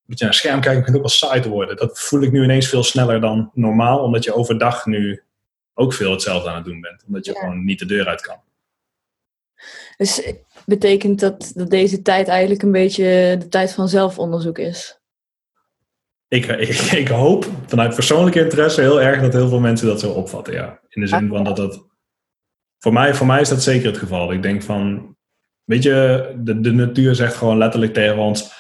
beetje 0.07 0.25
naar 0.25 0.35
een 0.35 0.41
scherm 0.41 0.61
kijken 0.61 0.79
begint 0.79 0.97
ook 0.97 1.03
wel 1.03 1.13
saai 1.13 1.41
te 1.41 1.49
worden. 1.49 1.77
Dat 1.77 2.01
voel 2.01 2.23
ik 2.23 2.33
nu 2.33 2.43
ineens 2.43 2.69
veel 2.69 2.83
sneller 2.83 3.21
dan 3.21 3.51
normaal, 3.55 3.99
omdat 3.99 4.25
je 4.25 4.35
overdag 4.35 4.87
nu 4.87 5.23
ook 5.75 5.93
veel 5.95 6.11
hetzelfde 6.11 6.49
aan 6.49 6.57
het 6.57 6.65
doen 6.65 6.81
bent. 6.81 7.03
Omdat 7.07 7.25
je 7.25 7.33
Ja. 7.33 7.41
gewoon 7.41 7.65
niet 7.65 7.79
de 7.79 7.87
deur 7.87 8.07
uit 8.07 8.21
kan. 8.21 8.37
Dus 9.97 10.33
betekent 10.67 11.21
dat 11.21 11.53
dat 11.55 11.71
deze 11.71 12.03
tijd 12.03 12.29
eigenlijk 12.29 12.63
een 12.63 12.73
beetje 12.73 13.37
de 13.39 13.49
tijd 13.49 13.73
van 13.73 13.89
zelfonderzoek 13.89 14.59
is? 14.59 14.99
Ik, 16.29 16.47
ik, 16.47 16.69
ik 17.03 17.09
hoop 17.09 17.47
vanuit 17.67 17.95
persoonlijke 17.95 18.41
interesse 18.41 18.81
heel 18.81 19.01
erg 19.01 19.21
dat 19.21 19.33
heel 19.33 19.49
veel 19.49 19.61
mensen 19.61 19.87
dat 19.87 20.01
zo 20.01 20.11
opvatten, 20.11 20.55
ja. 20.55 20.81
In 20.89 21.01
de 21.01 21.07
zin 21.07 21.29
van 21.29 21.45
dat 21.45 21.57
dat... 21.57 21.85
Voor 22.79 22.93
mij, 22.93 23.15
voor 23.15 23.27
mij 23.27 23.41
is 23.41 23.49
dat 23.49 23.63
zeker 23.63 23.87
het 23.87 23.99
geval. 23.99 24.33
Ik 24.33 24.43
denk 24.43 24.63
van... 24.63 25.15
Weet 25.65 25.83
je, 25.83 26.33
de, 26.39 26.61
de 26.61 26.73
natuur 26.73 27.15
zegt 27.15 27.35
gewoon 27.37 27.59
letterlijk 27.59 27.93
tegen 27.93 28.17
ons... 28.17 28.55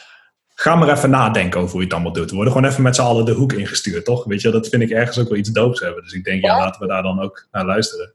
Ga 0.58 0.74
maar 0.76 0.88
even 0.96 1.10
nadenken 1.10 1.60
over 1.60 1.70
hoe 1.70 1.80
je 1.80 1.86
het 1.86 1.94
allemaal 1.94 2.12
doet. 2.12 2.28
We 2.30 2.34
worden 2.36 2.52
gewoon 2.52 2.70
even 2.70 2.82
met 2.82 2.94
z'n 2.94 3.02
allen 3.02 3.24
de 3.24 3.32
hoek 3.32 3.52
ingestuurd, 3.52 4.04
toch? 4.04 4.24
Weet 4.24 4.40
je, 4.40 4.50
dat 4.50 4.68
vind 4.68 4.82
ik 4.82 4.90
ergens 4.90 5.18
ook 5.18 5.28
wel 5.28 5.38
iets 5.38 5.50
doops 5.50 5.80
hebben. 5.80 6.02
Dus 6.02 6.12
ik 6.12 6.24
denk, 6.24 6.42
ja, 6.42 6.48
Ja? 6.56 6.58
laten 6.58 6.80
we 6.80 6.86
daar 6.86 7.02
dan 7.02 7.20
ook 7.20 7.46
naar 7.50 7.64
luisteren. 7.64 8.14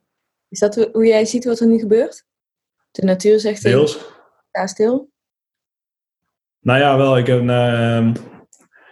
Is 0.49 0.59
dat 0.59 0.75
hoe- 0.91 1.05
jij 1.07 1.25
ziet 1.25 1.45
wat 1.45 1.59
er 1.59 1.67
nu 1.67 1.79
gebeurt? 1.79 2.25
De 2.91 3.05
natuur 3.05 3.39
zegt 3.39 3.63
Deels. 3.63 3.99
stil. 4.65 5.09
Nou 6.59 6.79
ja, 6.79 6.97
wel. 6.97 7.17
Ik, 7.17 7.27
heb, 7.27 7.47
ehm, 7.49 8.13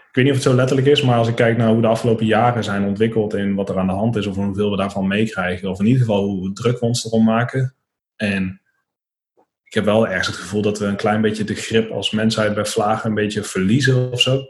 ik 0.09 0.15
weet 0.15 0.23
niet 0.23 0.33
of 0.33 0.39
het 0.39 0.49
zo 0.49 0.55
letterlijk 0.55 0.87
is, 0.87 1.01
maar 1.01 1.17
als 1.17 1.27
ik 1.27 1.35
kijk 1.35 1.57
naar 1.57 1.69
hoe 1.69 1.81
de 1.81 1.87
afgelopen 1.87 2.25
jaren 2.25 2.63
zijn 2.63 2.85
ontwikkeld 2.85 3.33
in 3.33 3.55
wat 3.55 3.69
er 3.69 3.77
aan 3.77 3.87
de 3.87 3.93
hand 3.93 4.15
is, 4.15 4.25
of 4.25 4.35
hoeveel 4.35 4.71
we 4.71 4.77
daarvan 4.77 5.07
meekrijgen, 5.07 5.69
of 5.69 5.79
in 5.79 5.85
ieder 5.85 6.01
geval 6.01 6.23
hoe 6.23 6.53
druk 6.53 6.79
we 6.79 6.85
ons 6.85 7.05
erom 7.05 7.23
maken. 7.23 7.75
En 8.15 8.61
ik 9.63 9.73
heb 9.73 9.85
wel 9.85 10.07
ergens 10.07 10.27
het 10.27 10.35
gevoel 10.35 10.61
dat 10.61 10.79
we 10.79 10.85
een 10.85 10.95
klein 10.95 11.21
beetje 11.21 11.43
de 11.43 11.55
grip 11.55 11.91
als 11.91 12.11
mensheid 12.11 12.53
bij 12.53 12.65
vlagen 12.65 13.09
een 13.09 13.15
beetje 13.15 13.43
verliezen 13.43 14.11
of 14.11 14.21
zo. 14.21 14.41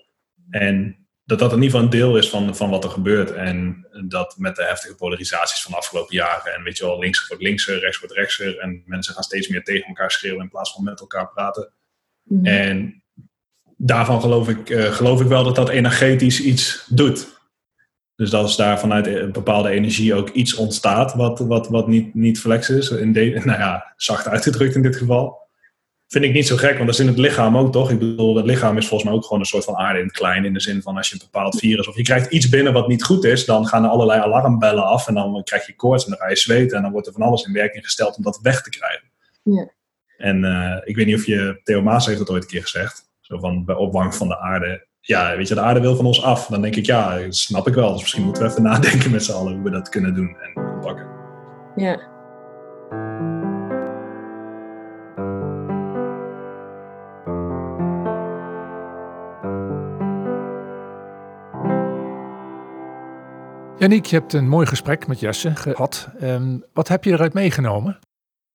En 0.50 1.08
dat 1.26 1.40
dat 1.40 1.52
in 1.52 1.62
ieder 1.62 1.72
geval 1.72 1.86
een 1.86 2.00
deel 2.00 2.18
is 2.18 2.30
van, 2.30 2.56
van 2.56 2.70
wat 2.70 2.84
er 2.84 2.90
gebeurt. 2.90 3.32
En 3.32 3.88
dat 4.08 4.36
met 4.38 4.56
de 4.56 4.64
heftige 4.64 4.96
polarisaties 4.96 5.62
van 5.62 5.72
de 5.72 5.78
afgelopen 5.78 6.16
jaren. 6.16 6.54
En 6.54 6.64
weet 6.64 6.78
je 6.78 6.86
wel, 6.86 7.00
links 7.00 7.28
wordt 7.28 7.44
linkser, 7.44 7.80
rechts 7.80 8.00
wordt 8.00 8.16
rechtser. 8.16 8.58
En 8.58 8.84
mensen 8.86 9.14
gaan 9.14 9.24
steeds 9.24 9.48
meer 9.48 9.64
tegen 9.64 9.88
elkaar 9.88 10.12
schreeuwen 10.12 10.44
in 10.44 10.50
plaats 10.50 10.74
van 10.74 10.84
met 10.84 11.00
elkaar 11.00 11.30
praten. 11.30 11.74
Mhm. 12.24 12.46
En 12.46 13.04
daarvan 13.82 14.22
geloof 14.22 14.50
ik, 14.50 14.70
eh, 14.70 14.84
geloof 14.84 15.22
ik 15.22 15.28
wel 15.28 15.44
dat 15.44 15.56
dat 15.56 15.70
energetisch 15.70 16.42
iets 16.42 16.86
doet. 16.90 17.38
Dus 18.16 18.30
dat 18.30 18.42
als 18.42 18.58
daar 18.58 18.80
vanuit 18.80 19.08
een 19.08 19.32
bepaalde 19.32 19.70
energie 19.70 20.14
ook 20.14 20.30
iets 20.30 20.56
ontstaat 20.56 21.14
wat, 21.14 21.40
wat, 21.40 21.70
wat 21.70 21.88
niet, 21.88 22.14
niet 22.14 22.40
flex 22.40 22.70
is, 22.70 22.90
in 22.90 23.14
de, 23.14 23.42
nou 23.46 23.60
ja, 23.60 23.94
zacht 23.98 24.28
uitgedrukt 24.28 24.76
in 24.76 24.82
dit 24.82 24.96
geval, 24.96 25.38
vind 26.08 26.26
ik 26.26 26.34
niet 26.34 26.48
zo 26.48 26.56
gek, 26.56 26.74
want 26.74 26.86
dat 26.86 26.94
is 26.94 27.00
in 27.00 27.08
het 27.08 27.18
lichaam 27.18 27.58
ook 27.58 27.72
toch? 27.72 27.92
Ik 27.92 28.00
bedoel, 28.00 28.36
het 28.36 28.46
lichaam 28.46 28.78
is 28.78 28.88
volgens 28.88 29.10
mij 29.10 29.20
ook 29.20 29.26
gewoon 29.26 29.40
een 29.40 29.46
soort 29.46 29.64
van 29.64 29.76
aarde 29.76 30.00
in 30.00 30.06
het 30.06 30.16
klein, 30.16 30.46
in 30.46 30.54
de 30.54 30.60
zin 30.60 30.82
van 30.82 30.98
als 30.98 31.10
je 31.10 31.14
een 31.14 31.22
bepaald 31.32 31.60
virus 31.60 31.88
of 31.88 31.96
je 31.96 32.04
krijgt 32.04 32.32
iets 32.32 32.50
binnen 32.50 32.74
wat 32.74 32.88
niet 32.88 33.04
goed 33.04 33.24
is, 33.24 33.46
dan 33.46 33.68
gaan 33.68 33.84
er 33.84 33.90
allerlei 33.90 34.22
alarmbellen 34.22 34.84
af 34.84 35.08
en 35.08 35.14
dan 35.14 35.44
krijg 35.44 35.68
je 35.68 35.76
koorts 35.76 36.04
en 36.04 36.10
dan 36.10 36.20
ga 36.20 36.30
je 36.30 36.36
zweten 36.36 36.78
en 36.78 36.84
dan 36.84 36.92
wordt 36.92 37.08
er 37.08 37.14
van 37.14 37.22
alles 37.22 37.44
in 37.44 37.54
werking 37.54 37.84
gesteld 37.84 38.18
om 38.18 38.24
dat 38.24 38.40
weg 38.42 38.62
te 38.62 38.70
krijgen. 38.70 39.12
Ja. 39.44 39.72
En 40.18 40.44
eh, 40.44 40.82
ik 40.84 40.96
weet 40.96 41.06
niet 41.06 41.16
of 41.16 41.26
je, 41.26 41.60
Theo 41.64 41.82
Maas 41.82 42.06
heeft 42.06 42.20
dat 42.20 42.30
ooit 42.30 42.44
een 42.44 42.50
keer 42.50 42.62
gezegd, 42.62 43.09
zo 43.30 43.40
van 43.40 43.66
bij 43.66 43.76
opwarming 43.76 44.16
van 44.16 44.28
de 44.28 44.40
aarde. 44.40 44.88
Ja, 45.02 45.36
weet 45.38 45.48
je, 45.48 45.54
de 45.54 45.62
aarde 45.62 45.80
wil 45.80 45.96
van 45.96 46.06
ons 46.06 46.24
af. 46.24 46.46
Dan 46.48 46.62
denk 46.62 46.76
ik, 46.76 46.86
ja, 46.86 47.32
snap 47.32 47.68
ik 47.68 47.74
wel. 47.74 47.92
Dus 47.92 48.02
misschien 48.02 48.24
moeten 48.24 48.44
we 48.44 48.50
even 48.50 48.64
nadenken 48.64 49.12
met 49.12 49.24
z'n 49.24 49.32
allen 49.32 49.54
hoe 49.54 49.64
we 49.64 49.70
dat 49.70 49.90
kunnen 49.90 50.14
doen 50.14 50.38
en 50.56 50.64
oppakken. 50.76 51.08
Ja. 51.76 52.00
Yannick, 63.78 64.06
je 64.06 64.16
hebt 64.16 64.34
een 64.34 64.48
mooi 64.48 64.66
gesprek 64.66 65.08
met 65.08 65.20
Jesse 65.20 65.56
gehad. 65.56 66.10
Ehm, 66.20 66.58
wat 66.74 66.88
heb 66.88 67.04
je 67.04 67.12
eruit 67.12 67.34
meegenomen? 67.34 68.00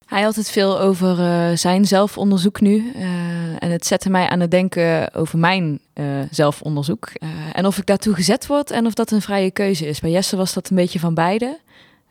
Hij 0.07 0.23
had 0.23 0.35
het 0.35 0.51
veel 0.51 0.81
over 0.81 1.19
eh, 1.21 1.57
zijn 1.57 1.85
zelfonderzoek 1.85 2.61
nu. 2.61 2.93
eh, 2.95 3.34
en 3.65 3.71
het 3.71 3.87
zette 3.87 4.11
mij 4.11 4.29
aan 4.29 4.41
het 4.41 4.51
denken 4.51 5.15
over 5.15 5.39
mijn 5.39 5.81
eh, 5.93 6.07
zelfonderzoek. 6.31 7.11
Eh, 7.15 7.29
en 7.53 7.67
of 7.67 7.79
ik 7.79 7.87
daartoe 7.87 8.15
gezet 8.15 8.47
word 8.47 8.71
en 8.71 8.87
of 8.87 8.95
dat 8.95 9.11
een 9.11 9.23
vrije 9.23 9.51
keuze 9.51 9.87
is. 9.87 10.01
Bij 10.01 10.11
Jesse 10.11 10.37
was 10.37 10.55
dat 10.55 10.71
een 10.71 10.77
beetje 10.77 10.99
van 10.99 11.15
beide. 11.15 11.59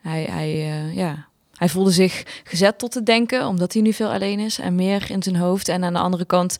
Hij, 0.00 0.26
hij, 0.30 0.50
eh, 0.50 0.96
ja, 0.96 1.26
hij 1.56 1.68
voelde 1.68 1.90
zich 1.90 2.22
gezet 2.44 2.78
tot 2.78 2.94
het 2.94 3.06
denken, 3.06 3.46
omdat 3.46 3.72
hij 3.72 3.82
nu 3.82 3.92
veel 3.92 4.12
alleen 4.12 4.38
is 4.38 4.58
en 4.58 4.74
meer 4.74 5.10
in 5.10 5.22
zijn 5.22 5.36
hoofd. 5.36 5.68
En 5.68 5.84
aan 5.84 5.92
de 5.92 5.98
andere 5.98 6.24
kant 6.24 6.56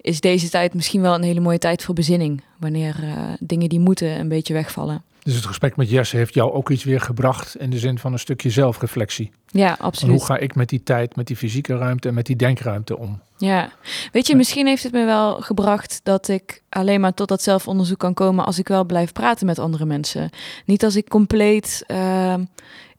is 0.00 0.20
deze 0.20 0.48
tijd 0.48 0.74
misschien 0.74 1.00
wel 1.00 1.14
een 1.14 1.22
hele 1.22 1.40
mooie 1.40 1.58
tijd 1.58 1.82
voor 1.82 1.94
bezinning. 1.94 2.42
Wanneer 2.58 2.96
dingen 3.38 3.68
die 3.68 3.80
moeten 3.80 4.18
een 4.18 4.28
beetje 4.28 4.54
wegvallen. 4.54 5.02
Dus 5.22 5.34
het 5.34 5.46
gesprek 5.46 5.76
met 5.76 5.90
Jesse 5.90 6.16
heeft 6.16 6.34
jou 6.34 6.52
ook 6.52 6.70
iets 6.70 6.84
weer 6.84 7.00
gebracht 7.00 7.56
in 7.56 7.70
de 7.70 7.78
zin 7.78 7.98
van 7.98 8.12
een 8.12 8.18
stukje 8.18 8.50
zelfreflectie. 8.50 9.30
Ja, 9.56 9.76
absoluut. 9.80 10.16
hoe 10.16 10.24
ga 10.24 10.36
ik 10.36 10.54
met 10.54 10.68
die 10.68 10.82
tijd, 10.82 11.16
met 11.16 11.26
die 11.26 11.36
fysieke 11.36 11.76
ruimte 11.76 12.08
en 12.08 12.14
met 12.14 12.26
die 12.26 12.36
denkruimte 12.36 12.98
om? 12.98 13.20
Ja, 13.38 13.70
weet 14.12 14.26
je, 14.26 14.36
misschien 14.36 14.66
heeft 14.66 14.82
het 14.82 14.92
me 14.92 15.04
wel 15.04 15.40
gebracht 15.40 16.00
dat 16.02 16.28
ik 16.28 16.62
alleen 16.68 17.00
maar 17.00 17.14
tot 17.14 17.28
dat 17.28 17.42
zelfonderzoek 17.42 17.98
kan 17.98 18.14
komen 18.14 18.44
als 18.44 18.58
ik 18.58 18.68
wel 18.68 18.84
blijf 18.84 19.12
praten 19.12 19.46
met 19.46 19.58
andere 19.58 19.84
mensen. 19.84 20.30
Niet 20.64 20.84
als 20.84 20.96
ik 20.96 21.08
compleet 21.08 21.84
ehm, 21.86 22.44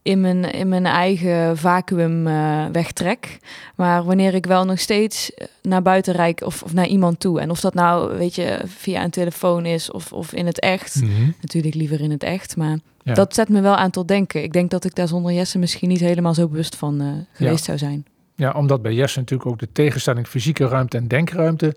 in, 0.02 0.20
mijn, 0.20 0.52
in 0.52 0.68
mijn 0.68 0.86
eigen 0.86 1.56
vacuüm 1.56 2.26
eh, 2.26 2.66
wegtrek, 2.72 3.38
maar 3.74 4.04
wanneer 4.04 4.34
ik 4.34 4.46
wel 4.46 4.64
nog 4.64 4.78
steeds 4.78 5.34
eh, 5.34 5.46
naar 5.62 5.82
buiten 5.82 6.14
reik 6.14 6.40
of, 6.40 6.62
of 6.62 6.72
naar 6.72 6.86
iemand 6.86 7.20
toe. 7.20 7.40
En 7.40 7.50
of 7.50 7.60
dat 7.60 7.74
nou, 7.74 8.18
weet 8.18 8.34
je, 8.34 8.60
via 8.64 9.04
een 9.04 9.10
telefoon 9.10 9.66
is 9.66 9.90
of, 9.90 10.12
of 10.12 10.32
in 10.32 10.46
het 10.46 10.60
echt. 10.60 11.02
Natuurlijk 11.40 11.74
liever 11.74 12.00
in 12.00 12.10
het 12.10 12.22
echt, 12.22 12.56
maar 12.56 12.78
Ja. 13.08 13.14
dat 13.14 13.34
zet 13.34 13.48
me 13.48 13.60
wel 13.60 13.76
aan 13.76 13.90
tot 13.90 14.08
denken. 14.08 14.42
Ik 14.42 14.52
denk 14.52 14.70
dat 14.70 14.84
ik 14.84 14.94
daar 14.94 15.08
zonder 15.08 15.32
Jesse 15.32 15.58
misschien 15.58 15.88
niet 15.88 16.00
helemaal 16.00 16.34
zo 16.34 16.48
bewust 16.48 16.76
van 16.76 17.00
eh, 17.00 17.06
geweest 17.32 17.64
zou 17.64 17.78
zijn. 17.78 18.06
Ja, 18.34 18.52
omdat 18.52 18.82
bij 18.82 18.92
Jesse 18.94 19.18
natuurlijk 19.18 19.50
ook 19.50 19.58
de 19.58 19.72
tegenstelling 19.72 20.26
fysieke 20.26 20.68
ruimte 20.68 20.96
en 20.96 21.08
denkruimte 21.08 21.76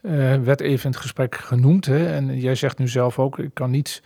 eh, 0.00 0.12
werd 0.34 0.60
even 0.60 0.84
in 0.84 0.90
het 0.90 1.00
gesprek 1.00 1.34
genoemd. 1.34 1.86
Hè? 1.86 2.14
En 2.14 2.40
jij 2.40 2.54
zegt 2.54 2.78
nu 2.78 2.88
zelf 2.88 3.18
ook, 3.18 3.38
ik 3.38 3.54
kan 3.54 3.70
niet 3.70 4.02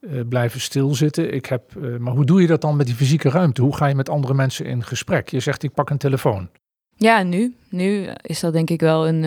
eh, 0.00 0.10
blijven 0.28 0.60
stilzitten. 0.60 1.34
Ik 1.34 1.46
heb, 1.46 1.62
maar 1.98 2.12
hoe 2.12 2.24
doe 2.24 2.40
je 2.40 2.46
dat 2.46 2.60
dan 2.60 2.76
met 2.76 2.86
die 2.86 2.94
fysieke 2.94 3.28
ruimte? 3.28 3.62
Hoe 3.62 3.76
ga 3.76 3.86
je 3.86 3.94
met 3.94 4.08
andere 4.08 4.34
mensen 4.34 4.64
in 4.64 4.84
gesprek? 4.84 5.28
Je 5.28 5.40
zegt, 5.40 5.62
ik 5.62 5.74
pak 5.74 5.90
een 5.90 5.98
telefoon. 5.98 6.48
Ja, 6.96 7.22
nu. 7.22 7.54
Nu 7.68 8.08
is 8.22 8.40
dat 8.40 8.52
denk 8.52 8.70
ik 8.70 8.80
wel 8.80 9.08
een, 9.08 9.24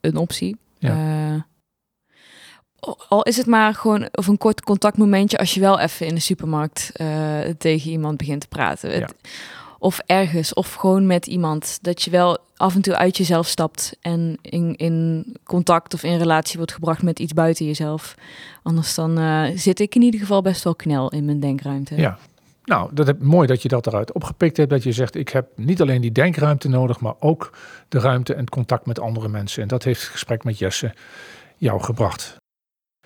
een 0.00 0.16
optie. 0.16 0.56
Ja. 0.78 1.21
Al 3.08 3.22
is 3.22 3.36
het 3.36 3.46
maar 3.46 3.74
gewoon 3.74 4.08
of 4.12 4.26
een 4.26 4.38
kort 4.38 4.62
contactmomentje 4.62 5.38
als 5.38 5.54
je 5.54 5.60
wel 5.60 5.78
even 5.78 6.06
in 6.06 6.14
de 6.14 6.20
supermarkt 6.20 6.90
eh, 6.94 7.38
tegen 7.58 7.90
iemand 7.90 8.16
begint 8.16 8.40
te 8.40 8.48
praten. 8.48 8.90
Het-. 8.90 9.14
Of 9.78 10.00
ergens, 10.06 10.54
of 10.54 10.74
gewoon 10.74 11.06
met 11.06 11.26
iemand. 11.26 11.78
Dat 11.80 12.02
je 12.02 12.10
wel 12.10 12.38
af 12.56 12.74
en 12.74 12.82
toe 12.82 12.96
uit 12.96 13.16
jezelf 13.16 13.46
stapt 13.46 13.96
en 14.00 14.38
in, 14.42 14.76
in 14.76 15.26
contact 15.44 15.94
of 15.94 16.02
in 16.02 16.18
relatie 16.18 16.56
wordt 16.56 16.72
gebracht 16.72 17.02
met 17.02 17.18
iets 17.18 17.32
buiten 17.32 17.66
jezelf. 17.66 18.14
Anders 18.62 18.94
dan 18.94 19.18
eh, 19.18 19.44
zit 19.54 19.80
ik 19.80 19.94
in 19.94 20.02
ieder 20.02 20.20
geval 20.20 20.42
best 20.42 20.64
wel 20.64 20.74
knel 20.74 21.10
in 21.10 21.24
mijn 21.24 21.40
denkruimte. 21.40 21.96
Ja. 21.96 22.18
Nou, 22.64 22.90
dat 22.94 23.06
heb, 23.06 23.22
mooi 23.22 23.46
dat 23.46 23.62
je 23.62 23.68
dat 23.68 23.86
eruit 23.86 24.12
opgepikt 24.12 24.56
hebt. 24.56 24.70
Dat 24.70 24.82
je 24.82 24.92
zegt, 24.92 25.14
ik 25.14 25.28
heb 25.28 25.46
niet 25.56 25.80
alleen 25.80 26.00
die 26.00 26.12
denkruimte 26.12 26.68
nodig, 26.68 27.00
maar 27.00 27.14
ook 27.20 27.52
de 27.88 27.98
ruimte 27.98 28.34
en 28.34 28.48
contact 28.48 28.86
met 28.86 29.00
andere 29.00 29.28
mensen. 29.28 29.62
En 29.62 29.68
dat 29.68 29.84
heeft 29.84 30.00
het 30.00 30.10
gesprek 30.10 30.44
met 30.44 30.58
Jesse 30.58 30.94
jou 31.56 31.82
gebracht. 31.82 32.40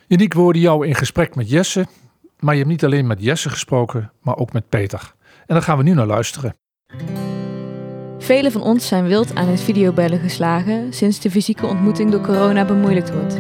Uniek 0.09 0.35
woorden 0.35 0.63
jou 0.63 0.87
in 0.87 0.95
gesprek 0.95 1.35
met 1.35 1.51
Jesse. 1.51 1.87
Maar 2.39 2.55
je 2.55 2.61
hebt 2.61 2.73
niet 2.73 2.85
alleen 2.85 3.07
met 3.07 3.23
Jesse 3.23 3.51
gesproken, 3.51 4.13
maar 4.21 4.37
ook 4.37 4.53
met 4.53 4.69
Peter. 4.69 5.15
En 5.47 5.55
daar 5.55 5.63
gaan 5.63 5.77
we 5.77 5.83
nu 5.83 5.95
naar 5.95 6.07
luisteren. 6.07 6.57
Velen 8.19 8.53
van 8.53 8.63
ons 8.63 8.87
zijn 8.89 9.07
wild 9.07 9.35
aan 9.35 9.49
het 9.49 9.61
videobellen 9.61 10.19
geslagen 10.19 10.93
sinds 10.93 11.21
de 11.21 11.31
fysieke 11.31 11.67
ontmoeting 11.67 12.11
door 12.11 12.21
corona 12.21 12.65
bemoeilijkt 12.65 13.13
wordt. 13.13 13.37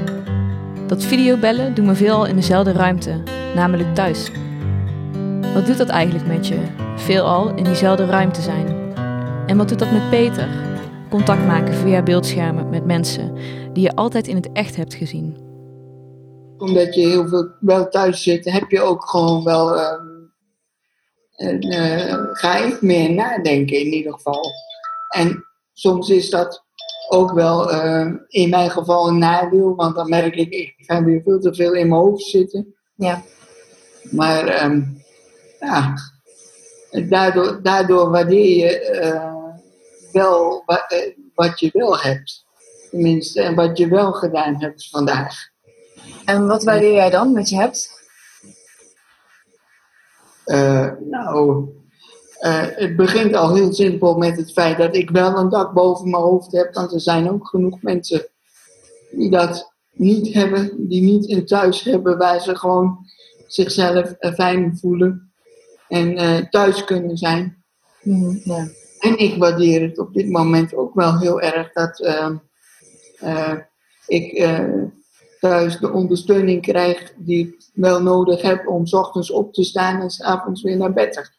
Dat 0.86 1.04
videobellen 1.04 1.74
doen 1.74 1.86
we 1.86 1.94
veelal 1.94 2.26
in 2.26 2.34
dezelfde 2.34 2.72
ruimte, 2.72 3.22
namelijk 3.54 3.94
thuis. 3.94 4.30
Wat 5.54 5.66
doet 5.66 5.78
dat 5.78 5.88
eigenlijk 5.88 6.26
met 6.26 6.48
je? 6.48 6.60
Veelal 6.96 7.54
in 7.54 7.64
diezelfde 7.64 8.06
ruimte 8.06 8.40
zijn. 8.40 8.94
En 9.46 9.56
wat 9.56 9.68
doet 9.68 9.78
dat 9.78 9.92
met 9.92 10.10
Peter? 10.10 10.48
Contact 11.08 11.46
maken 11.46 11.74
via 11.74 12.02
beeldschermen 12.02 12.70
met 12.70 12.84
mensen 12.84 13.34
die 13.72 13.82
je 13.82 13.94
altijd 13.94 14.28
in 14.28 14.36
het 14.36 14.52
echt 14.52 14.76
hebt 14.76 14.94
gezien. 14.94 15.45
Omdat 16.58 16.94
je 16.94 17.00
heel 17.00 17.28
veel 17.28 17.50
wel 17.60 17.88
thuis 17.88 18.22
zit, 18.22 18.44
heb 18.44 18.70
je 18.70 18.80
ook 18.80 19.08
gewoon 19.08 19.44
wel. 19.44 19.76
ehm, 19.76 20.14
eh, 21.36 22.14
ga 22.32 22.56
ik 22.56 22.82
meer 22.82 23.12
nadenken 23.12 23.78
in 23.80 23.86
ieder 23.92 24.12
geval. 24.12 24.44
En 25.08 25.44
soms 25.72 26.08
is 26.08 26.30
dat 26.30 26.64
ook 27.08 27.32
wel 27.32 27.70
eh, 27.70 28.12
in 28.28 28.48
mijn 28.50 28.70
geval 28.70 29.08
een 29.08 29.18
nadeel, 29.18 29.74
want 29.74 29.96
dan 29.96 30.08
merk 30.08 30.34
ik, 30.34 30.50
ik 30.50 30.74
ga 30.76 31.04
weer 31.04 31.22
veel 31.24 31.40
te 31.40 31.54
veel 31.54 31.72
in 31.72 31.88
mijn 31.88 32.00
hoofd 32.00 32.24
zitten. 32.24 32.74
Ja. 32.94 33.22
Maar 34.10 34.46
ehm, 34.46 34.82
ja, 35.60 35.94
daardoor, 37.08 37.62
daardoor 37.62 38.10
waardeer 38.10 38.56
je 38.56 38.80
eh, 38.80 39.34
wel 40.12 40.62
wa- 40.66 40.86
eh, 40.88 41.16
wat 41.34 41.60
je 41.60 41.70
wel 41.72 41.98
hebt. 41.98 42.44
Tenminste, 42.90 43.42
en 43.42 43.54
wat 43.54 43.78
je 43.78 43.88
wel 43.88 44.12
gedaan 44.12 44.60
hebt 44.60 44.88
vandaag. 44.88 45.34
En 46.26 46.46
wat 46.46 46.64
waardeer 46.64 46.92
jij 46.92 47.10
dan 47.10 47.34
wat 47.34 47.48
je 47.48 47.56
hebt? 47.56 48.04
Eh, 50.44 50.90
nou, 51.00 51.68
eh, 52.38 52.66
het 52.66 52.96
begint 52.96 53.34
al 53.34 53.54
heel 53.54 53.72
simpel 53.72 54.16
met 54.16 54.36
het 54.36 54.52
feit 54.52 54.78
dat 54.78 54.96
ik 54.96 55.10
wel 55.10 55.36
een 55.36 55.48
dak 55.48 55.72
boven 55.72 56.10
mijn 56.10 56.22
hoofd 56.22 56.52
heb. 56.52 56.74
Want 56.74 56.92
er 56.92 57.00
zijn 57.00 57.30
ook 57.30 57.48
genoeg 57.48 57.82
mensen 57.82 58.26
die 59.10 59.30
dat 59.30 59.72
niet 59.92 60.34
hebben, 60.34 60.88
die 60.88 61.02
niet 61.02 61.30
een 61.30 61.46
thuis 61.46 61.82
hebben 61.82 62.18
waar 62.18 62.40
ze 62.40 62.56
gewoon 62.56 62.98
zichzelf 63.46 64.10
eh, 64.10 64.32
fijn 64.32 64.78
voelen 64.80 65.32
en 65.88 66.50
thuis 66.50 66.84
kunnen 66.84 67.16
zijn. 67.16 67.64
Mhm, 68.02 68.36
ja. 68.44 68.68
En 68.98 69.18
ik 69.18 69.36
waardeer 69.38 69.82
het 69.82 69.98
op 69.98 70.14
dit 70.14 70.30
moment 70.30 70.74
ook 70.74 70.94
wel 70.94 71.18
heel 71.18 71.40
erg 71.40 71.72
dat 71.72 72.00
ehm, 72.00 72.36
eh, 73.18 73.54
ik 74.06 74.48
thuis 75.48 75.78
de 75.78 75.92
ondersteuning 75.92 76.62
krijg 76.62 77.12
die 77.16 77.46
ik 77.46 77.64
wel 77.74 78.02
nodig 78.02 78.42
heb 78.42 78.66
om 78.68 78.86
's 78.86 78.92
ochtends 78.92 79.30
op 79.30 79.52
te 79.54 79.64
staan 79.64 80.00
en 80.00 80.10
's 80.10 80.20
avonds 80.20 80.62
weer 80.62 80.76
naar 80.76 80.92
bed 80.92 81.12
te 81.12 81.18
gaan. 81.24 81.34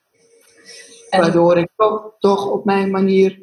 En- 1.09 1.21
Waardoor 1.21 1.57
ik 1.57 1.69
toch, 1.75 2.11
toch 2.19 2.51
op 2.51 2.65
mijn 2.65 2.91
manier 2.91 3.39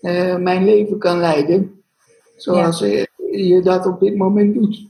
eh, 0.00 0.36
mijn 0.36 0.64
leven 0.64 0.98
kan 0.98 1.18
leiden. 1.18 1.82
Zoals 2.36 2.82
eh, 2.82 3.04
je 3.30 3.60
dat 3.62 3.86
op 3.86 4.00
dit 4.00 4.16
moment 4.16 4.54
doet. 4.54 4.88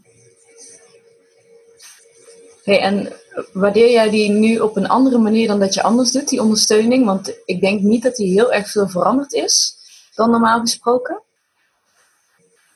Hey, 2.65 2.81
en 2.81 3.13
waardeer 3.53 3.91
jij 3.91 4.11
die 4.11 4.31
nu 4.31 4.59
op 4.59 4.77
een 4.77 4.89
andere 4.89 5.19
manier 5.19 5.47
dan 5.49 5.61
dat 5.61 5.75
je 5.75 5.83
anders 5.83 6.13
doet, 6.13 6.29
die 6.29 6.41
ondersteuning? 6.43 7.05
Want 7.05 7.39
ik 7.45 7.61
denk 7.61 7.81
niet 7.81 8.03
dat 8.03 8.17
die 8.17 8.33
heel 8.33 8.53
erg 8.53 8.71
veel 8.71 8.89
veranderd 8.89 9.33
is 9.33 9.77
dan 10.15 10.31
normaal 10.31 10.61
gesproken. 10.61 11.23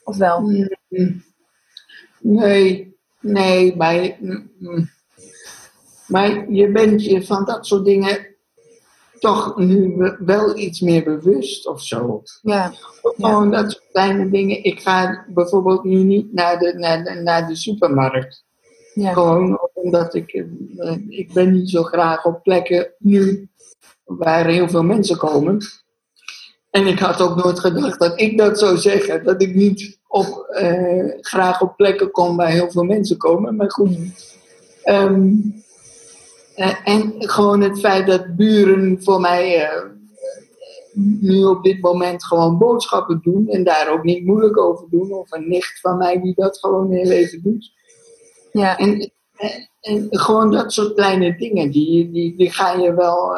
Of 0.04 0.16
wel? 0.16 0.40
Mm, 0.88 1.24
Nee, 2.24 2.96
nee, 3.20 3.76
maar, 3.76 4.16
mm, 4.20 4.50
mm. 4.58 4.90
maar 6.06 6.52
je 6.52 6.68
bent 6.72 7.04
je 7.04 7.24
van 7.24 7.44
dat 7.44 7.66
soort 7.66 7.84
dingen 7.84 8.26
toch 9.18 9.56
nu 9.56 9.94
we- 9.96 10.16
wel 10.18 10.58
iets 10.58 10.80
meer 10.80 11.04
bewust 11.04 11.66
of 11.66 11.82
zo. 11.82 12.22
Ja. 12.42 12.72
Gewoon 13.02 13.50
dat 13.50 13.72
soort 13.72 13.84
kleine 13.92 14.30
dingen. 14.30 14.64
Ik 14.64 14.80
ga 14.80 15.24
bijvoorbeeld 15.28 15.84
nu 15.84 15.96
niet 15.96 16.32
naar 16.32 16.58
de, 16.58 16.74
naar 16.78 17.04
de, 17.04 17.14
naar 17.14 17.46
de 17.46 17.56
supermarkt. 17.56 18.44
Ja. 18.94 19.12
Gewoon 19.12 19.70
omdat 19.72 20.14
ik, 20.14 20.32
eh, 20.32 20.96
ik 21.08 21.32
ben 21.32 21.52
niet 21.52 21.70
zo 21.70 21.82
graag 21.82 22.24
op 22.24 22.42
plekken 22.42 22.92
nu 22.98 23.48
waar 24.04 24.46
heel 24.46 24.68
veel 24.68 24.82
mensen 24.84 25.16
komen. 25.16 25.58
En 26.70 26.86
ik 26.86 26.98
had 26.98 27.20
ook 27.20 27.36
nooit 27.44 27.60
gedacht 27.60 27.98
dat 27.98 28.20
ik 28.20 28.38
dat 28.38 28.58
zou 28.58 28.76
zeggen. 28.76 29.24
Dat 29.24 29.42
ik 29.42 29.54
niet 29.54 29.98
op, 30.14 30.46
eh, 30.48 31.04
graag 31.20 31.60
op 31.60 31.76
plekken 31.76 32.10
kom 32.10 32.36
waar 32.36 32.48
heel 32.48 32.70
veel 32.70 32.82
mensen 32.82 33.16
komen. 33.16 33.56
Maar 33.56 33.70
goed. 33.70 33.96
Ehm, 34.82 35.32
eh, 36.54 36.74
en 36.84 37.14
gewoon 37.16 37.60
het 37.60 37.80
feit 37.80 38.06
dat 38.06 38.36
buren 38.36 39.02
voor 39.02 39.20
mij 39.20 39.64
eh, 39.64 39.82
nu 41.20 41.44
op 41.44 41.64
dit 41.64 41.80
moment 41.80 42.24
gewoon 42.24 42.58
boodschappen 42.58 43.20
doen. 43.22 43.48
En 43.48 43.64
daar 43.64 43.92
ook 43.92 44.02
niet 44.02 44.24
moeilijk 44.24 44.58
over 44.58 44.86
doen. 44.90 45.12
Of 45.12 45.32
een 45.32 45.48
nicht 45.48 45.80
van 45.80 45.96
mij 45.96 46.20
die 46.20 46.34
dat 46.36 46.58
gewoon 46.58 46.92
heel 46.92 47.10
even 47.10 47.42
doet. 47.42 47.72
Ja. 48.52 48.78
En, 48.78 49.10
en, 49.36 49.68
en 49.80 50.06
gewoon 50.10 50.50
dat 50.50 50.72
soort 50.72 50.94
kleine 50.94 51.36
dingen, 51.36 51.70
die, 51.70 52.10
die, 52.10 52.36
die 52.36 52.50
ga 52.50 52.72
je 52.72 52.94
wel 52.94 53.28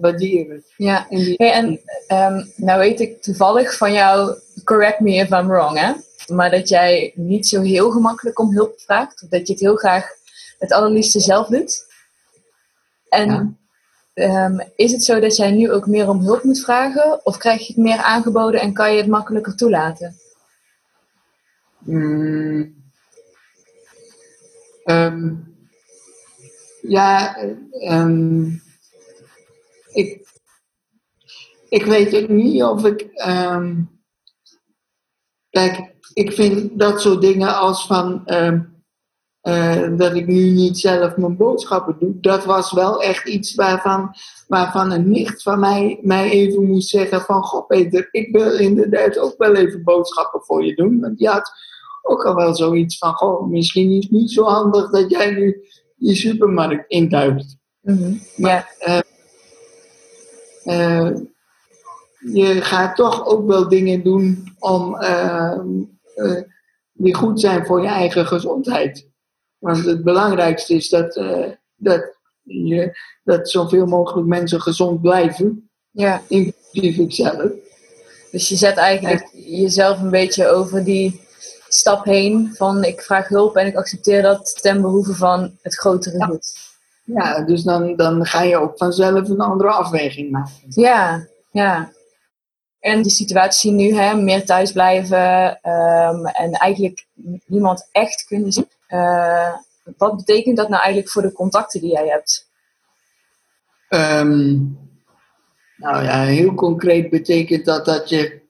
waarderen. 0.00 0.64
ja. 0.76 1.06
En 1.08 1.18
die, 1.18 1.34
Hey, 1.36 1.52
en 1.52 1.80
ehm, 2.06 2.44
nou 2.56 2.78
weet 2.78 3.00
ik 3.00 3.22
toevallig 3.22 3.76
van 3.76 3.92
jou, 3.92 4.34
correct 4.64 5.00
me 5.00 5.10
if 5.10 5.30
I'm 5.30 5.46
wrong, 5.48 5.78
hè? 5.78 5.92
Maar 6.28 6.50
dat 6.50 6.68
jij 6.68 7.12
niet 7.14 7.46
zo 7.46 7.62
heel 7.62 7.90
gemakkelijk 7.90 8.38
om 8.38 8.52
hulp 8.54 8.80
vraagt. 8.80 9.22
Of 9.22 9.28
dat 9.28 9.46
je 9.46 9.52
het 9.52 9.62
heel 9.62 9.76
graag 9.76 10.08
het 10.58 10.72
allerliefste 10.72 11.20
zelf 11.20 11.46
doet. 11.46 11.84
En 13.08 13.58
Ja. 14.14 14.44
ehm, 14.46 14.58
is 14.76 14.92
het 14.92 15.04
zo 15.04 15.20
dat 15.20 15.36
jij 15.36 15.50
nu 15.50 15.70
ook 15.72 15.86
meer 15.86 16.08
om 16.08 16.20
hulp 16.20 16.42
moet 16.42 16.60
vragen? 16.60 17.26
Of 17.26 17.36
krijg 17.36 17.60
je 17.60 17.72
het 17.72 17.82
meer 17.82 17.98
aangeboden 17.98 18.60
en 18.60 18.72
kan 18.72 18.92
je 18.92 18.98
het 18.98 19.06
makkelijker 19.10 19.56
toelaten? 19.56 20.16
Mm. 21.78 22.74
Ehm, 24.84 25.34
ja, 26.80 27.36
eh, 27.36 27.50
ehm, 27.90 28.46
ik, 29.92 30.28
ik 31.68 31.84
weet 31.84 32.14
ook 32.14 32.28
niet 32.28 32.62
of 32.62 32.84
ik. 32.84 33.10
kijk, 35.50 35.94
ik 36.16 36.32
vind 36.32 36.78
dat 36.78 37.00
soort 37.00 37.20
dingen 37.20 37.56
als 37.58 37.86
van. 37.86 38.26
ehm, 38.26 38.60
eh, 39.40 39.96
dat 39.96 40.14
ik 40.14 40.26
nu 40.26 40.50
niet 40.50 40.78
zelf 40.78 41.16
mijn 41.16 41.36
boodschappen 41.36 41.96
doe. 41.98 42.20
Dat 42.20 42.44
was 42.44 42.72
wel 42.72 43.02
echt 43.02 43.28
iets 43.28 43.54
waarvan, 43.54 44.14
waarvan 44.48 44.92
een 44.92 45.10
nicht 45.10 45.42
van 45.42 45.60
mij 45.60 45.98
mij 46.02 46.30
even 46.30 46.66
moest 46.66 46.88
zeggen 46.88 47.20
van... 47.20 47.42
Goh 47.42 47.66
Peter, 47.66 48.08
ik 48.10 48.32
wil 48.32 48.58
inderdaad 48.58 49.18
ook 49.18 49.34
wel 49.38 49.54
even 49.54 49.82
boodschappen 49.84 50.42
voor 50.42 50.64
je 50.64 50.74
doen. 50.74 51.00
Want 51.00 51.18
die 51.18 51.28
had 51.28 51.52
ook 52.02 52.24
al 52.24 52.34
wel 52.34 52.54
zoiets 52.54 52.98
van... 52.98 53.14
Goh, 53.14 53.48
misschien 53.48 53.90
is 53.90 54.02
het 54.02 54.12
niet 54.12 54.30
zo 54.30 54.44
handig 54.44 54.90
dat 54.90 55.10
jij 55.10 55.30
nu 55.30 55.64
die 55.96 56.14
supermarkt 56.14 56.84
induikt. 56.90 57.56
Mhm. 57.80 58.14
Ja. 58.36 58.66
Eh, 60.62 61.10
je 62.32 62.62
gaat 62.62 62.96
toch 62.96 63.26
ook 63.26 63.46
wel 63.46 63.68
dingen 63.68 64.02
doen 64.02 64.54
om, 64.58 64.96
eh, 66.16 66.42
die 66.92 67.14
goed 67.14 67.40
zijn 67.40 67.66
voor 67.66 67.82
je 67.82 67.88
eigen 67.88 68.26
gezondheid. 68.26 69.08
Want 69.58 69.84
het 69.84 70.04
belangrijkste 70.04 70.74
is 70.74 70.88
dat, 70.88 71.16
eh, 71.16 71.48
dat, 71.76 72.16
je, 72.42 72.98
dat 73.24 73.50
zoveel 73.50 73.86
mogelijk 73.86 74.26
mensen 74.26 74.60
gezond 74.60 75.00
blijven, 75.00 75.70
ja. 75.90 76.22
inclusief 76.28 76.96
ikzelf. 76.96 77.50
Dus 78.30 78.48
je 78.48 78.56
zet 78.56 78.76
eigenlijk 78.76 79.28
jezelf 79.32 80.00
een 80.00 80.10
beetje 80.10 80.48
over 80.48 80.84
die 80.84 81.20
stap 81.68 82.04
heen 82.04 82.54
van 82.54 82.84
ik 82.84 83.00
vraag 83.00 83.28
hulp 83.28 83.56
en 83.56 83.66
ik 83.66 83.76
accepteer 83.76 84.22
dat 84.22 84.58
ten 84.62 84.80
behoeve 84.80 85.14
van 85.14 85.56
het 85.62 85.74
grotere 85.74 86.18
Ja. 86.18 86.26
goed. 86.26 86.64
Ja, 87.04 87.40
dus 87.40 87.62
dan, 87.62 87.96
dan 87.96 88.26
ga 88.26 88.42
je 88.42 88.56
ook 88.56 88.76
vanzelf 88.76 89.28
een 89.28 89.40
andere 89.40 89.70
afweging 89.70 90.30
maken. 90.30 90.52
Ja, 90.68 91.26
ja. 91.50 91.92
En 92.86 93.02
de 93.02 93.10
situatie 93.10 93.72
nu, 93.72 93.94
hè, 93.94 94.14
meer 94.14 94.44
thuisblijven 94.44 95.58
ehm, 95.62 96.26
en 96.26 96.52
eigenlijk 96.52 97.06
niemand 97.46 97.88
echt 97.92 98.24
kunnen 98.26 98.52
zien. 98.52 98.68
Eh, 98.86 99.52
wat 99.96 100.16
betekent 100.16 100.56
dat 100.56 100.68
nou 100.68 100.80
eigenlijk 100.80 101.12
voor 101.12 101.22
de 101.22 101.32
contacten 101.32 101.80
die 101.80 101.90
jij 101.90 102.06
hebt? 102.06 102.48
Ehm, 103.88 104.54
nou 105.76 106.04
ja, 106.04 106.24
heel 106.24 106.54
concreet 106.54 107.10
betekent 107.10 107.64
dat 107.64 107.84
dat 107.84 108.08
je 108.08 108.40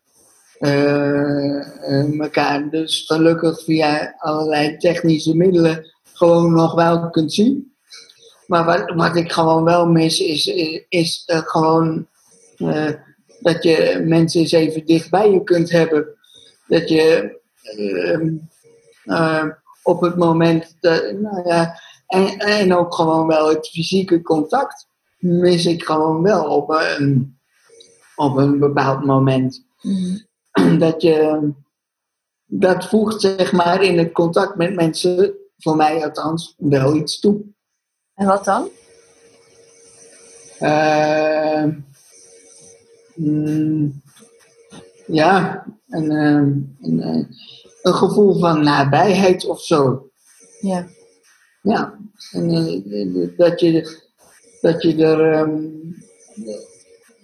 eh, 0.58 1.90
eh, 2.00 2.20
elkaar 2.20 2.70
dus 2.70 3.04
gelukkig 3.06 3.64
via 3.64 4.14
allerlei 4.18 4.76
technische 4.76 5.36
middelen 5.36 5.94
gewoon 6.12 6.52
nog 6.52 6.74
wel 6.74 7.10
kunt 7.10 7.32
zien. 7.32 7.74
Maar 8.46 8.64
wat, 8.64 8.92
wat 8.94 9.16
ik 9.16 9.32
gewoon 9.32 9.64
wel 9.64 9.86
mis 9.86 10.20
is, 10.20 10.46
is, 10.88 11.22
gewoon 11.26 12.06
dat 13.40 13.62
je 13.62 14.02
mensen 14.04 14.40
eens 14.40 14.52
even 14.52 14.86
dicht 14.86 15.10
bij 15.10 15.30
je 15.30 15.42
kunt 15.42 15.70
hebben. 15.70 16.06
Dat 16.66 16.88
je 16.88 17.38
ehm, 17.62 18.34
eh, 19.04 19.44
op 19.82 20.00
het 20.00 20.16
moment, 20.16 20.76
dat, 20.80 21.12
nou 21.12 21.48
ja, 21.48 21.80
en, 22.06 22.38
en 22.38 22.74
ook 22.74 22.94
gewoon 22.94 23.26
wel 23.26 23.48
het 23.48 23.68
fysieke 23.68 24.22
contact 24.22 24.86
mis 25.18 25.66
ik 25.66 25.84
gewoon 25.84 26.22
wel 26.22 26.44
op 26.44 26.70
een, 26.70 27.38
op 28.16 28.36
een 28.36 28.58
bepaald 28.58 29.04
moment. 29.04 29.64
Dat 30.78 31.02
je, 31.02 31.50
dat 32.44 32.88
voegt 32.88 33.20
zeg 33.20 33.52
maar 33.52 33.82
in 33.82 33.98
het 33.98 34.12
contact 34.12 34.56
met 34.56 34.74
mensen, 34.74 35.34
voor 35.58 35.76
mij 35.76 36.04
althans, 36.04 36.54
wel 36.56 36.94
iets 36.94 37.20
toe. 37.20 37.42
En 38.14 38.26
wat 38.26 38.44
dan? 38.44 38.68
Eh, 40.58 41.64
mm, 43.16 44.02
ja, 45.06 45.64
een, 45.88 46.11
eh, 46.11 46.88
een, 46.88 47.00
eh, 47.02 47.25
een 47.82 47.94
gevoel 47.94 48.38
van 48.38 48.64
nabijheid 48.64 49.46
of 49.46 49.61
zo. 49.61 50.11
Ja. 50.61 50.87
Ja, 51.62 51.99
en, 52.32 52.50
eh, 52.50 53.37
dat, 53.37 53.61
je, 53.61 54.00
dat 54.61 54.82
je 54.82 55.04
er 55.04 55.32
ehm, 55.32 55.61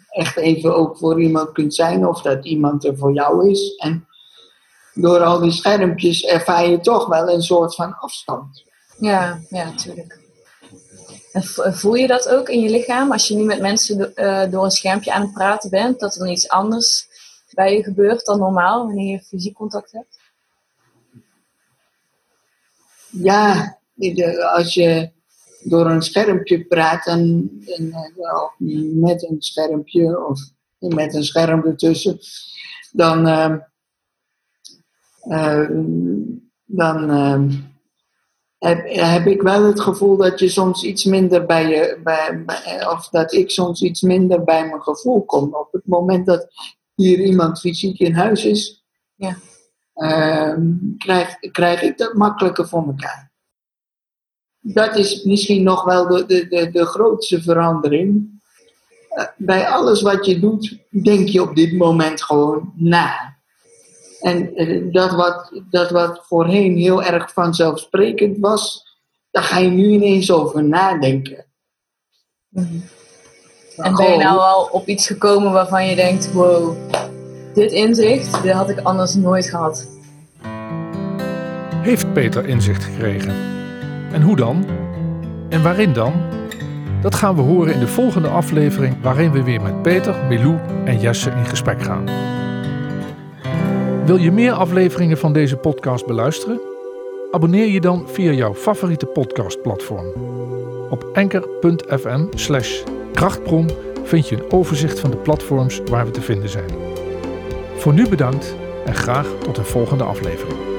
echt 0.08 0.36
even 0.36 0.76
ook 0.76 0.98
voor 0.98 1.22
iemand 1.22 1.52
kunt 1.52 1.74
zijn, 1.74 2.06
of 2.06 2.22
dat 2.22 2.44
iemand 2.44 2.84
er 2.84 2.96
voor 2.96 3.12
jou 3.12 3.50
is. 3.50 3.76
En 3.76 4.06
door 4.94 5.20
al 5.20 5.40
die 5.40 5.52
schermpjes 5.52 6.24
ervaar 6.24 6.68
je 6.68 6.80
toch 6.80 7.06
wel 7.06 7.30
een 7.30 7.42
soort 7.42 7.74
van 7.74 7.98
afstand. 7.98 8.64
Ja, 8.98 9.40
ja, 9.48 9.64
natuurlijk. 9.64 10.21
Voel 11.32 11.94
je 11.94 12.06
dat 12.06 12.28
ook 12.28 12.48
in 12.48 12.60
je 12.60 12.70
lichaam 12.70 13.12
als 13.12 13.28
je 13.28 13.34
nu 13.34 13.44
met 13.44 13.60
mensen 13.60 14.14
eh, 14.14 14.50
door 14.50 14.64
een 14.64 14.70
schermpje 14.70 15.12
aan 15.12 15.22
het 15.22 15.32
praten 15.32 15.70
bent, 15.70 16.00
dat 16.00 16.16
er 16.16 16.30
iets 16.30 16.48
anders 16.48 17.08
bij 17.54 17.76
je 17.76 17.82
gebeurt 17.82 18.24
dan 18.24 18.38
normaal 18.38 18.86
wanneer 18.86 19.10
je 19.10 19.22
fysiek 19.22 19.54
contact 19.54 19.92
hebt? 19.92 20.20
Ja, 23.10 23.78
als 24.52 24.74
je 24.74 25.10
door 25.62 25.86
een 25.86 26.02
schermpje 26.02 26.64
praat, 26.64 27.06
en, 27.06 27.50
en, 27.66 27.92
eh, 27.92 28.92
met 28.94 29.22
een 29.30 29.42
schermpje 29.42 30.26
of 30.26 30.40
met 30.78 31.14
een 31.14 31.24
scherm 31.24 31.64
ertussen, 31.64 32.18
dan, 32.92 33.26
ehm, 33.26 33.58
eh, 35.20 35.68
dan 36.64 37.10
ehm, 37.10 37.50
heb, 38.62 38.88
heb 38.88 39.26
ik 39.26 39.42
wel 39.42 39.64
het 39.64 39.80
gevoel 39.80 40.16
dat 40.16 40.38
je 40.38 40.48
soms 40.48 40.82
iets 40.84 41.04
minder 41.04 41.46
bij 41.46 41.68
je, 41.68 42.00
bij, 42.04 42.42
bij- 42.46 42.86
of 42.88 43.08
dat 43.08 43.32
ik 43.32 43.50
soms 43.50 43.82
iets 43.82 44.00
minder 44.00 44.44
bij 44.44 44.66
mijn 44.68 44.82
gevoel 44.82 45.24
kom. 45.24 45.54
Op 45.54 45.68
het 45.72 45.86
moment 45.86 46.26
dat 46.26 46.46
hier 46.94 47.18
iemand 47.20 47.60
fysiek 47.60 47.98
in 47.98 48.14
huis 48.14 48.44
is, 48.44 48.84
Ja. 49.14 49.36
ehm, 49.94 50.62
krijg, 50.98 51.38
krijg 51.50 51.82
ik 51.82 51.98
dat 51.98 52.14
makkelijker 52.14 52.68
voor 52.68 52.86
elkaar. 52.86 53.30
Dat 54.60 54.96
is 54.96 55.24
misschien 55.24 55.62
nog 55.62 55.84
wel 55.84 56.06
de, 56.08 56.26
de, 56.26 56.48
de, 56.48 56.70
de 56.70 56.84
grootste 56.86 57.42
verandering. 57.42 58.30
Eh, 59.08 59.24
bij 59.36 59.68
alles 59.68 60.02
wat 60.02 60.26
je 60.26 60.40
doet, 60.40 60.78
denk 61.02 61.28
je 61.28 61.42
op 61.42 61.54
dit 61.56 61.72
moment 61.72 62.22
gewoon 62.22 62.72
na. 62.76 63.31
En 64.22 64.54
eh, 64.54 64.92
dat, 64.92 65.10
wat, 65.10 65.62
dat 65.70 65.90
wat 65.90 66.20
voorheen 66.26 66.76
heel 66.76 67.02
erg 67.02 67.32
vanzelfsprekend 67.32 68.38
was, 68.38 68.86
daar 69.30 69.42
ga 69.42 69.58
je 69.58 69.70
nu 69.70 69.88
ineens 69.88 70.30
over 70.30 70.64
nadenken. 70.64 71.44
En 73.76 73.94
ben 73.94 74.10
je 74.10 74.16
nou 74.18 74.38
al 74.38 74.68
op 74.72 74.86
iets 74.86 75.06
gekomen 75.06 75.52
waarvan 75.52 75.86
je 75.86 75.96
denkt, 75.96 76.32
wow, 76.32 76.76
dit 77.54 77.72
inzicht, 77.72 78.42
dit 78.42 78.52
had 78.52 78.70
ik 78.70 78.78
anders 78.78 79.14
nooit 79.14 79.46
gehad. 79.46 79.88
Heeft 81.76 82.12
Peter 82.12 82.46
inzicht 82.46 82.84
gekregen? 82.84 83.34
En 84.12 84.22
hoe 84.22 84.36
dan? 84.36 84.66
En 85.48 85.62
waarin 85.62 85.92
dan? 85.92 86.12
Dat 87.00 87.14
gaan 87.14 87.34
we 87.34 87.42
horen 87.42 87.74
in 87.74 87.80
de 87.80 87.88
volgende 87.88 88.28
aflevering, 88.28 89.02
waarin 89.02 89.32
we 89.32 89.42
weer 89.42 89.62
met 89.62 89.82
Peter, 89.82 90.24
Milou 90.28 90.58
en 90.84 91.00
Jesse 91.00 91.30
in 91.30 91.46
gesprek 91.46 91.82
gaan. 91.82 92.04
Wil 94.06 94.16
je 94.16 94.32
meer 94.32 94.52
afleveringen 94.52 95.18
van 95.18 95.32
deze 95.32 95.56
podcast 95.56 96.06
beluisteren? 96.06 96.60
Abonneer 97.30 97.66
je 97.66 97.80
dan 97.80 98.08
via 98.08 98.32
jouw 98.32 98.54
favoriete 98.54 99.06
podcastplatform. 99.06 100.06
Op 100.90 101.10
anchor.fm 101.12 102.26
slash 102.34 102.82
krachtbron 103.12 103.70
vind 104.02 104.28
je 104.28 104.36
een 104.36 104.50
overzicht 104.50 105.00
van 105.00 105.10
de 105.10 105.16
platforms 105.16 105.80
waar 105.90 106.04
we 106.04 106.10
te 106.10 106.20
vinden 106.20 106.48
zijn. 106.48 106.70
Voor 107.76 107.92
nu 107.92 108.08
bedankt 108.08 108.54
en 108.84 108.94
graag 108.94 109.26
tot 109.38 109.58
een 109.58 109.64
volgende 109.64 110.04
aflevering. 110.04 110.71